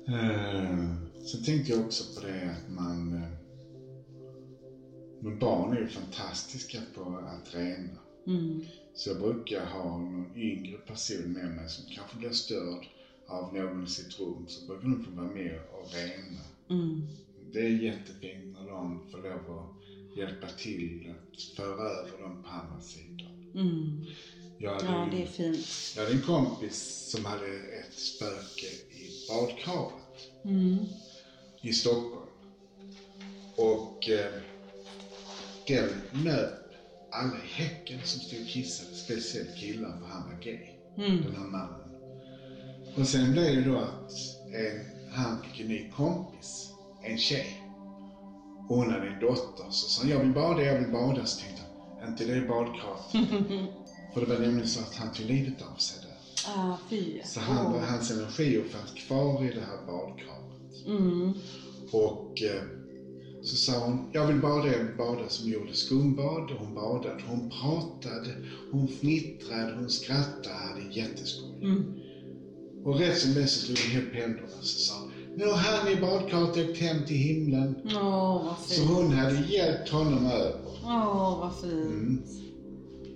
Eh, 0.08 1.15
så 1.26 1.38
tänkte 1.38 1.72
jag 1.72 1.80
också 1.86 2.04
på 2.14 2.26
det 2.26 2.50
att 2.50 2.68
man... 2.68 3.12
Eh, 3.12 3.30
Men 5.20 5.38
barn 5.38 5.76
är 5.76 5.80
ju 5.80 5.88
fantastiska 5.88 6.80
på 6.94 7.02
att 7.02 7.54
rena. 7.54 7.98
Mm. 8.26 8.64
Så 8.94 9.10
jag 9.10 9.18
brukar 9.18 9.66
ha 9.66 9.98
någon 9.98 10.36
yngre 10.36 10.78
person 10.78 11.32
med 11.32 11.50
mig 11.50 11.68
som 11.68 11.84
kanske 11.94 12.16
blir 12.16 12.30
störd 12.30 12.86
av 13.28 13.54
någon 13.54 13.84
i 13.84 13.88
sitt 13.88 14.20
rum. 14.20 14.44
Så 14.48 14.66
brukar 14.66 14.88
de 14.88 15.04
få 15.04 15.10
vara 15.10 15.30
med 15.30 15.60
och 15.72 15.92
rena. 15.94 16.40
Mm. 16.70 17.08
Det 17.52 17.60
är 17.60 17.82
jättefint 17.82 18.56
när 18.56 18.68
de 18.68 19.08
får 19.10 19.18
lov 19.18 19.58
att 19.58 20.18
hjälpa 20.18 20.46
till 20.46 21.10
att 21.10 21.42
föra 21.56 21.82
över 21.82 22.22
dem 22.22 22.42
på 22.42 22.48
andra 22.48 22.80
sidan. 22.80 23.52
Mm. 23.54 24.04
Ja, 24.58 25.08
det 25.10 25.22
är 25.22 25.26
fint. 25.26 25.66
jag 25.96 26.02
hade 26.02 26.14
en 26.14 26.22
kompis 26.22 27.10
som 27.10 27.24
hade 27.24 27.46
ett 27.56 27.92
spöke 27.92 28.66
i 28.90 29.28
badkaret 29.28 30.06
Mm. 30.44 30.86
I 31.68 31.72
Stockholm. 31.72 32.26
Och 33.56 34.08
eh, 34.08 34.32
den 35.68 35.88
nöp 36.24 36.50
alla 37.10 37.34
i 37.44 37.46
häcken 37.62 38.00
som 38.04 38.20
stod 38.20 38.40
och 38.40 38.46
kissade, 38.48 38.96
speciellt 38.96 39.56
killar 39.56 39.98
för 40.00 40.06
han 40.06 40.22
var 40.30 40.42
gay, 40.42 40.58
Mm. 40.98 41.22
den 41.22 41.36
här 41.36 41.46
mannen. 41.46 41.80
Och 42.96 43.06
sen 43.06 43.32
blev 43.32 43.56
det 43.56 43.70
då 43.70 43.78
att 43.78 44.12
en, 44.54 45.10
han 45.12 45.42
fick 45.42 45.60
en 45.60 45.68
ny 45.68 45.90
kompis, 45.90 46.68
en 47.02 47.18
tjej. 47.18 47.62
Och 48.68 48.76
hon 48.76 48.90
hade 48.92 49.06
en 49.08 49.20
dotter. 49.20 49.70
Så 49.70 49.88
sa 49.88 50.08
jag 50.08 50.18
vill 50.20 50.32
bada, 50.32 50.62
jag 50.62 50.78
vill 50.80 50.92
bada. 50.92 51.24
Så 51.26 51.40
tänkte 51.40 51.62
han, 52.00 52.08
inte 52.10 52.24
det 52.24 52.48
badkaret. 52.48 53.10
för 54.14 54.20
det 54.20 54.26
var 54.26 54.38
nämligen 54.38 54.68
så 54.68 54.80
att 54.80 54.94
han 54.94 55.12
tog 55.12 55.26
livet 55.26 55.62
av 55.62 55.76
sig 55.76 55.98
där. 56.02 56.16
Ah, 56.56 56.76
fy. 56.90 57.20
Så 57.24 57.40
han, 57.40 57.66
Åh. 57.66 57.80
hans 57.82 58.10
energier 58.10 58.64
fanns 58.64 58.90
kvar 59.06 59.44
i 59.44 59.48
det 59.54 59.60
här 59.60 59.86
badkaret. 59.86 60.55
Mm. 60.86 61.32
Och 61.90 62.42
eh, 62.42 62.62
så 63.42 63.56
sa 63.56 63.78
hon, 63.86 64.08
jag 64.12 64.26
vill 64.26 64.40
bada, 64.40 64.62
vill 64.62 64.96
bada. 64.98 65.28
Som 65.28 65.50
gjorde 65.50 65.72
skumbad 65.74 66.50
och 66.50 66.58
hon 66.66 66.74
badade. 66.74 67.22
Hon 67.28 67.50
pratade, 67.50 68.34
hon 68.72 68.88
fnittrade, 68.88 69.74
hon 69.78 69.90
skrattade, 69.90 70.54
hade 70.54 70.82
jätteskoj. 71.00 71.58
Mm. 71.62 71.84
Och 72.84 72.98
rätt 72.98 73.18
som 73.18 73.34
det 73.34 73.46
så 73.46 73.60
slog 73.66 73.78
hon 73.78 74.02
ihop 74.02 74.14
händerna 74.14 74.48
så 74.60 74.78
sa 74.78 74.94
nu 75.36 75.44
har 75.44 75.56
han 75.56 75.88
i 75.92 75.96
badkaret 76.00 76.70
åkt 76.70 76.78
hem 76.78 77.04
till 77.06 77.16
himlen. 77.16 77.74
Åh, 77.84 78.44
vad 78.44 78.58
Så 78.58 78.74
fint. 78.74 78.90
hon 78.90 79.12
hade 79.12 79.40
hjälpt 79.40 79.88
honom 79.88 80.26
över. 80.26 80.60
Åh, 80.84 81.38
vad 81.40 81.60
fint. 81.60 81.72
Mm. 81.90 82.22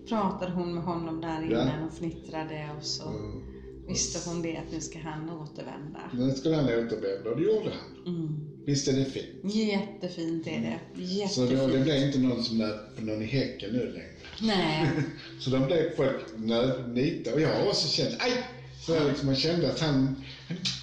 Pratade 0.09 0.53
hon 0.53 0.75
med 0.75 0.85
honom 0.85 1.20
där 1.20 1.42
Ja. 1.51 1.62
innan 1.62 1.88
och 1.88 1.92
fnittrade 1.94 2.68
och 2.79 2.85
så 2.85 3.09
Mm. 3.09 3.42
Visste 3.90 4.31
hon 4.31 4.42
det 4.42 4.57
att 4.57 4.72
nu 4.72 4.81
ska 4.81 4.98
han 4.98 5.31
återvända. 5.31 6.00
Nu 6.12 6.31
skulle 6.35 6.57
han 6.57 6.64
återvända 6.64 7.31
och 7.31 7.37
det 7.37 7.42
gjorde 7.42 7.70
han. 7.70 8.14
Mm. 8.14 8.46
Visst 8.66 8.88
är 8.88 8.92
det 8.92 9.05
fint? 9.05 9.55
Jättefint 9.55 10.46
är 10.46 10.79
det. 10.96 11.29
Så 11.29 11.40
då, 11.40 11.46
det 11.46 11.55
Jättefint. 11.55 11.85
blev 11.85 11.96
inte 12.07 12.18
någon 12.18 12.44
som 12.44 12.59
nöp 12.59 12.96
på 12.96 13.03
någon 13.05 13.22
i 13.22 13.26
häcken 13.26 13.70
nu 13.72 13.79
längre. 13.92 14.07
Nej. 14.42 14.88
Så 15.40 15.50
de 15.50 15.66
blev 15.66 15.96
folk 15.96 16.16
nödnita. 16.37 17.35
Och 17.35 17.40
jag 17.40 17.55
har 17.61 17.66
också 17.66 17.88
känt, 17.88 18.14
aj! 18.18 18.33
Så 18.81 18.92
jag 18.92 19.07
liksom, 19.09 19.26
man 19.26 19.37
kände 19.37 19.70
att 19.72 19.81
han, 19.81 19.94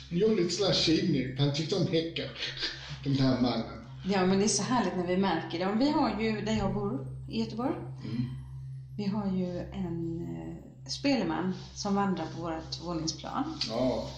han 0.09 0.17
gjorde 0.17 0.35
lite 0.35 0.49
sådär 0.53 0.73
tjuvnyp. 0.73 1.39
Han 1.39 1.53
tyckte 1.53 1.75
om 1.75 1.87
häckar. 1.87 2.25
Den 3.03 3.13
här 3.13 3.41
mannen. 3.41 3.65
Ja, 4.05 4.25
men 4.25 4.37
det 4.39 4.43
är 4.45 4.47
så 4.47 4.63
härligt 4.63 4.95
när 4.97 5.07
vi 5.07 5.17
märker 5.17 5.59
det. 5.59 5.75
Vi 5.79 5.89
har 5.89 6.21
ju, 6.21 6.41
där 6.41 6.57
jag 6.57 6.73
bor 6.73 7.07
i 7.29 7.39
Göteborg, 7.39 7.75
Mm. 8.05 8.23
vi 8.97 9.03
har 9.05 9.37
ju 9.37 9.59
en 9.59 10.21
eh, 10.21 10.66
spelman 10.91 11.55
som 11.75 11.95
vandrar 11.95 12.25
på 12.35 12.41
vårt 12.41 12.81
våningsplan. 12.83 13.59
Ja. 13.69 14.09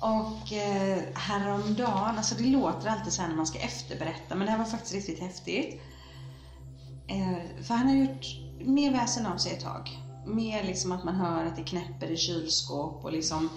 Och 0.00 0.52
eh, 0.52 0.98
häromdagen, 1.14 2.16
alltså 2.16 2.34
det 2.34 2.44
låter 2.44 2.88
alltid 2.88 3.12
så 3.12 3.22
när 3.22 3.36
man 3.36 3.46
ska 3.46 3.58
efterberätta, 3.58 4.34
men 4.34 4.46
det 4.46 4.50
här 4.50 4.58
var 4.58 4.64
faktiskt 4.64 4.94
riktigt 4.94 5.20
häftigt. 5.20 5.82
Eh, 7.08 7.62
för 7.62 7.74
han 7.74 7.88
har 7.88 7.94
gjort 7.94 8.26
mer 8.60 8.92
väsen 8.92 9.26
av 9.26 9.36
sig 9.36 9.52
ett 9.52 9.64
tag. 9.64 9.98
Mer 10.26 10.64
liksom 10.64 10.92
att 10.92 11.04
man 11.04 11.14
hör 11.14 11.44
att 11.44 11.56
det 11.56 11.64
knäpper 11.64 12.10
i 12.10 12.16
kylskåp 12.16 13.04
och 13.04 13.12
liksom 13.12 13.48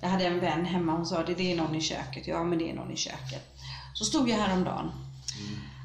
Jag 0.00 0.08
hade 0.08 0.24
en 0.26 0.40
vän 0.40 0.64
hemma, 0.64 0.92
hon 0.92 1.06
sa 1.06 1.22
det, 1.22 1.34
det 1.34 1.52
är 1.52 1.56
någon 1.56 1.74
i 1.74 1.80
köket. 1.80 2.26
Ja, 2.26 2.44
men 2.44 2.58
det 2.58 2.70
är 2.70 2.74
någon 2.74 2.90
i 2.90 2.96
köket. 2.96 3.56
Så 3.94 4.04
stod 4.04 4.28
jag 4.28 4.36
häromdagen. 4.36 4.90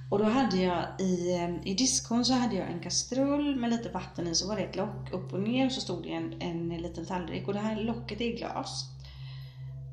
Och 0.10 0.20
då 0.20 0.26
hade 0.26 0.58
jag 0.58 0.86
i, 1.00 1.40
i 1.64 1.74
diskon 1.74 2.26
så 2.26 2.34
hade 2.34 2.56
jag 2.56 2.72
en 2.72 2.80
kastrull 2.80 3.56
med 3.56 3.70
lite 3.70 3.90
vatten 3.90 4.28
i, 4.28 4.36
så 4.36 4.48
var 4.48 4.56
det 4.56 4.64
ett 4.64 4.76
lock 4.76 5.14
upp 5.14 5.34
och 5.34 5.40
ner 5.40 5.66
och 5.66 5.72
så 5.72 5.82
stod 5.82 6.04
det 6.04 6.10
en, 6.10 6.42
en 6.42 6.70
liten 6.70 7.06
tallrik 7.06 7.48
och 7.48 7.54
det 7.54 7.60
här 7.60 7.82
locket 7.82 8.22
är 8.22 8.26
i 8.26 8.32
glas. 8.32 8.86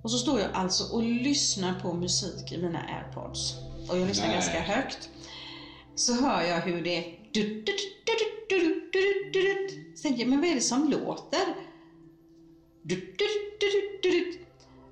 Och 0.02 0.10
så 0.10 0.18
står 0.18 0.40
jag 0.40 0.50
alltså 0.52 0.94
och 0.94 1.02
lyssnar 1.02 1.80
på 1.80 1.92
musik 1.92 2.52
i 2.52 2.62
mina 2.62 2.78
airpods. 2.78 3.54
Och 3.90 3.98
jag 3.98 4.08
lyssnar 4.08 4.26
Nej. 4.26 4.34
ganska 4.34 4.60
högt. 4.60 5.08
Så 5.94 6.14
hör 6.14 6.42
jag 6.42 6.60
hur 6.60 6.84
det... 6.84 7.04
Du, 7.32 7.64
så 9.94 10.02
tänker 10.02 10.20
jag, 10.20 10.30
men 10.30 10.40
vad 10.40 10.50
är 10.50 10.54
det 10.54 10.60
som 10.60 10.90
låter? 10.90 11.40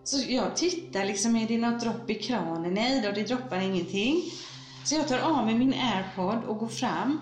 Så 0.05 0.33
jag 0.33 0.57
tittar 0.57 1.05
liksom, 1.05 1.37
är 1.37 1.49
det 1.49 1.59
något 1.59 1.81
dropp 1.81 2.11
i 2.11 2.15
kranen? 2.15 2.75
Nej 2.75 3.03
då, 3.03 3.13
det 3.13 3.23
droppar 3.23 3.61
ingenting. 3.61 4.23
Så 4.91 4.97
jag 4.97 5.09
tar 5.09 5.19
av 5.19 5.47
mig 5.47 5.55
min 5.55 5.75
airpod 5.75 6.45
och 6.45 6.59
går 6.59 6.69
fram. 6.69 7.21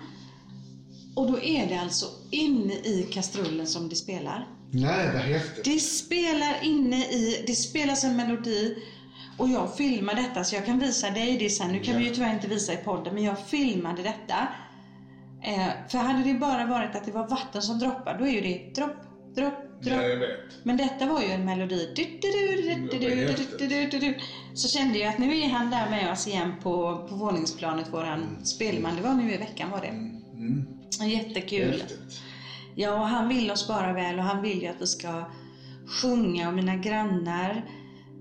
Och 1.15 1.31
då 1.31 1.39
är 1.39 1.67
det 1.67 1.75
alltså 1.77 2.05
inne 2.31 2.73
i 2.73 3.07
kastrullen 3.13 3.67
som 3.67 3.89
det 3.89 3.95
spelar. 3.95 4.47
Nej, 4.71 5.09
vad 5.13 5.21
häftigt. 5.21 5.65
Det 5.65 5.79
spelar 5.79 6.63
inne 6.63 6.97
i, 7.05 7.43
det 7.47 7.55
spelas 7.55 8.03
en 8.03 8.15
melodi 8.15 8.75
och 9.37 9.49
jag 9.49 9.75
filmar 9.77 10.15
detta 10.15 10.43
så 10.43 10.55
jag 10.55 10.65
kan 10.65 10.79
visa 10.79 11.09
dig 11.09 11.37
det 11.37 11.49
sen. 11.49 11.71
Nu 11.71 11.79
kan 11.79 11.93
Ja. 11.93 11.99
vi 11.99 12.05
ju 12.07 12.15
tyvärr 12.15 12.33
inte 12.33 12.47
visa 12.47 12.73
i 12.73 12.77
podden 12.77 13.13
men 13.13 13.23
jag 13.23 13.39
filmade 13.47 14.03
detta. 14.03 14.47
Eh, 15.43 15.67
för 15.89 15.97
hade 15.97 16.23
det 16.23 16.33
bara 16.33 16.65
varit 16.65 16.95
att 16.95 17.05
det 17.05 17.11
var 17.11 17.27
vatten 17.27 17.61
som 17.61 17.79
droppar 17.79 18.17
då 18.19 18.27
är 18.27 18.31
ju 18.31 18.41
det 18.41 18.75
dropp, 18.75 18.95
Drop, 19.35 19.53
drop. 19.81 20.01
Ja. 20.01 20.27
Men 20.63 20.77
detta 20.77 21.05
var 21.05 21.21
ju 21.21 21.27
en 21.27 21.45
melodi. 21.45 21.95
Så 24.53 24.67
kände 24.67 24.99
jag 24.99 25.09
att 25.09 25.19
nu 25.19 25.39
är 25.39 25.49
han 25.49 25.69
där 25.69 25.89
med 25.89 26.11
oss 26.11 26.27
igen 26.27 26.53
på, 26.63 27.07
på 27.09 27.15
våningsplanet, 27.15 27.93
våran 27.93 28.23
mm. 28.23 28.45
spelman. 28.45 28.95
Det 28.95 29.01
var 29.01 29.13
nu 29.13 29.33
i 29.33 29.37
veckan 29.37 29.71
var 29.71 29.81
det. 29.81 29.87
Mm. 29.87 30.65
Jättekul. 31.09 31.71
Häftigt. 31.71 32.21
Ja, 32.75 32.93
och 32.93 33.07
han 33.07 33.29
vill 33.29 33.51
oss 33.51 33.67
bara 33.67 33.93
väl 33.93 34.19
och 34.19 34.25
han 34.25 34.41
vill 34.41 34.61
ju 34.61 34.67
att 34.67 34.81
vi 34.81 34.87
ska 34.87 35.23
sjunga 35.87 36.47
och 36.47 36.53
mina 36.53 36.75
grannar, 36.75 37.65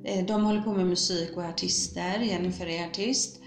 eh, 0.05 0.27
de 0.27 0.45
håller 0.45 0.61
på 0.61 0.73
med 0.73 0.87
musik 0.87 1.37
och 1.37 1.45
är 1.45 1.49
artister. 1.49 2.19
Jennifer 2.19 2.67
är 2.67 2.87
artist. 2.87 3.38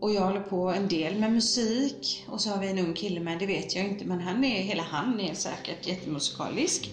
Och 0.00 0.12
jag 0.12 0.20
håller 0.20 0.40
på 0.40 0.68
en 0.68 0.88
del 0.88 1.18
med 1.18 1.32
musik. 1.32 2.24
Och 2.28 2.40
så 2.40 2.50
har 2.50 2.60
vi 2.60 2.68
en 2.68 2.78
ung 2.78 2.94
kille 2.94 3.20
med, 3.20 3.38
det 3.38 3.46
vet 3.46 3.76
jag 3.76 3.84
inte, 3.84 4.04
men 4.04 4.20
han 4.20 4.44
är, 4.44 4.62
hela 4.62 4.82
han 4.82 5.20
är 5.20 5.34
säkert 5.34 5.86
jättemusikalisk. 5.86 6.90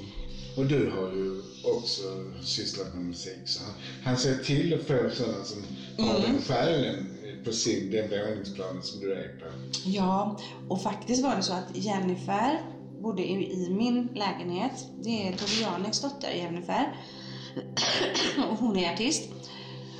Och 0.57 0.65
du 0.65 0.89
har 0.89 1.11
ju 1.11 1.41
också 1.75 2.03
sysslat 2.43 2.95
med 2.95 3.05
musik. 3.05 3.39
Så 3.45 3.63
han, 3.63 3.73
han 4.03 4.17
ser 4.17 4.35
till 4.37 4.73
att 4.73 4.87
få 4.87 5.09
sådana 5.15 5.43
som 5.43 5.63
har 6.05 6.15
Mm. 6.19 6.21
den 6.31 6.41
själen 6.41 7.07
på 7.43 7.51
sin, 7.51 7.91
den 7.91 8.09
våningsplanen 8.09 8.83
som 8.83 8.99
du 8.99 9.13
är 9.13 9.27
på. 9.39 9.45
Ja, 9.85 10.39
och 10.69 10.81
faktiskt 10.81 11.23
var 11.23 11.35
det 11.35 11.43
så 11.43 11.53
att 11.53 11.75
Jennifer 11.77 12.61
bodde 13.01 13.23
i, 13.23 13.53
i 13.53 13.69
min 13.69 14.09
lägenhet. 14.15 14.85
Det 15.03 15.27
är 15.27 15.31
Tove 15.37 15.61
Janeks 15.61 16.01
dotter 16.01 16.31
Jennifer. 16.31 16.95
och 18.51 18.57
hon 18.57 18.77
är 18.77 18.93
artist. 18.93 19.29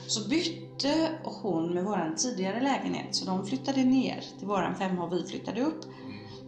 Så 0.07 0.29
bytte 0.29 0.64
hon 1.23 1.73
med 1.73 1.83
våran 1.83 2.15
tidigare 2.15 2.61
lägenhet, 2.61 3.15
så 3.15 3.25
de 3.25 3.45
flyttade 3.45 3.83
ner 3.83 4.23
till 4.39 4.47
våran 4.47 4.75
femma 4.75 5.03
och 5.03 5.13
vi 5.13 5.23
flyttade 5.23 5.61
upp. 5.61 5.85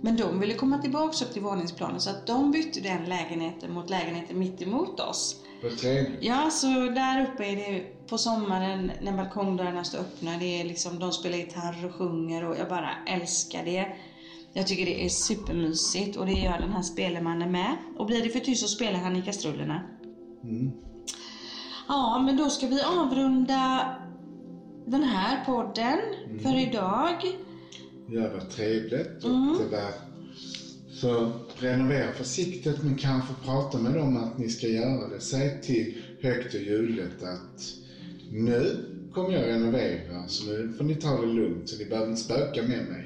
Men 0.01 0.17
de 0.17 0.39
ville 0.39 0.53
komma 0.53 0.77
tillbaks 0.77 1.21
upp 1.21 1.33
till 1.33 1.41
våningsplanen 1.41 1.99
så 1.99 2.09
att 2.09 2.27
de 2.27 2.51
bytte 2.51 2.79
den 2.79 3.05
lägenheten 3.05 3.73
mot 3.73 3.89
lägenheten 3.89 4.39
mitt 4.39 4.61
emot 4.61 4.99
oss. 4.99 5.43
Ja, 6.19 6.49
så 6.49 6.67
där 6.67 7.27
uppe 7.27 7.45
är 7.45 7.55
det 7.55 7.79
på 8.07 8.17
sommaren 8.17 8.91
när 9.01 9.17
balkongdörrarna 9.17 9.83
står 9.83 9.99
öppna. 9.99 10.37
Det 10.37 10.61
är 10.61 10.65
liksom, 10.65 10.99
de 10.99 11.11
spelar 11.11 11.37
gitarr 11.37 11.85
och 11.85 11.95
sjunger 11.95 12.43
och 12.49 12.57
jag 12.57 12.69
bara 12.69 12.89
älskar 13.07 13.65
det. 13.65 13.87
Jag 14.53 14.67
tycker 14.67 14.85
det 14.85 15.05
är 15.05 15.09
supermysigt 15.09 16.17
och 16.17 16.25
det 16.25 16.31
gör 16.31 16.59
den 16.59 16.71
här 16.71 16.81
spelemannen 16.81 17.51
med. 17.51 17.77
Och 17.97 18.05
blir 18.05 18.23
det 18.23 18.29
för 18.29 18.39
tyst 18.39 18.61
så 18.61 18.67
spelar 18.67 18.99
han 18.99 19.15
i 19.15 19.21
kastrullerna. 19.21 19.81
Mm. 20.43 20.71
Ja, 21.87 22.21
men 22.25 22.37
då 22.37 22.49
ska 22.49 22.67
vi 22.67 22.81
avrunda 22.81 23.95
den 24.87 25.03
här 25.03 25.45
podden 25.45 25.99
för 26.43 26.59
idag. 26.67 27.15
Ja, 28.09 28.29
vad 28.33 28.49
trevligt. 28.49 29.23
Och 29.23 29.29
Mm. 29.29 29.57
det 29.57 29.75
var, 29.77 29.91
så 30.93 31.31
renovera 31.59 32.11
försiktigt 32.11 32.83
men 32.83 32.95
kanske 32.95 33.33
prata 33.45 33.77
med 33.77 33.93
dem 33.93 34.17
att 34.17 34.37
ni 34.37 34.49
ska 34.49 34.67
göra 34.67 35.07
det. 35.07 35.19
Säg 35.19 35.61
till 35.61 36.01
högt 36.21 36.53
och 36.53 36.61
ljudligt 36.61 37.23
att 37.23 37.63
nu 38.31 38.85
kommer 39.13 39.29
jag 39.29 39.47
renovera 39.47 40.27
så 40.27 40.45
nu 40.51 40.73
får 40.77 40.83
ni 40.83 40.95
ta 40.95 41.21
det 41.21 41.27
lugnt 41.27 41.69
så 41.69 41.77
ni 41.77 41.85
behöver 41.85 42.09
inte 42.09 42.21
spöka 42.21 42.61
med 42.61 42.85
mig. 42.85 43.03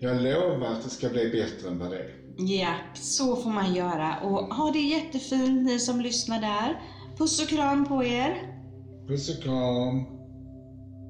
Jag 0.00 0.22
lovar 0.22 0.66
att 0.66 0.84
det 0.84 0.90
ska 0.90 1.08
bli 1.08 1.30
bättre 1.30 1.68
än 1.68 1.78
vad 1.78 1.90
det 1.90 1.98
är. 1.98 2.14
Ja, 2.36 2.74
så 2.94 3.36
får 3.36 3.50
man 3.50 3.74
göra. 3.74 4.20
Och 4.20 4.54
ha 4.54 4.70
det 4.72 4.78
jättefint 4.80 5.66
ni 5.66 5.78
som 5.78 6.00
lyssnar 6.00 6.40
där. 6.40 6.80
Puss 7.18 7.42
och 7.42 7.48
kram 7.48 7.84
på 7.88 8.04
er. 8.04 8.36
Puss 9.08 9.36
och 9.38 9.42
kram. 9.42 10.19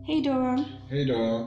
Hej 0.07 0.23
då. 0.23 0.65
Hej 0.89 1.05
då. 1.05 1.47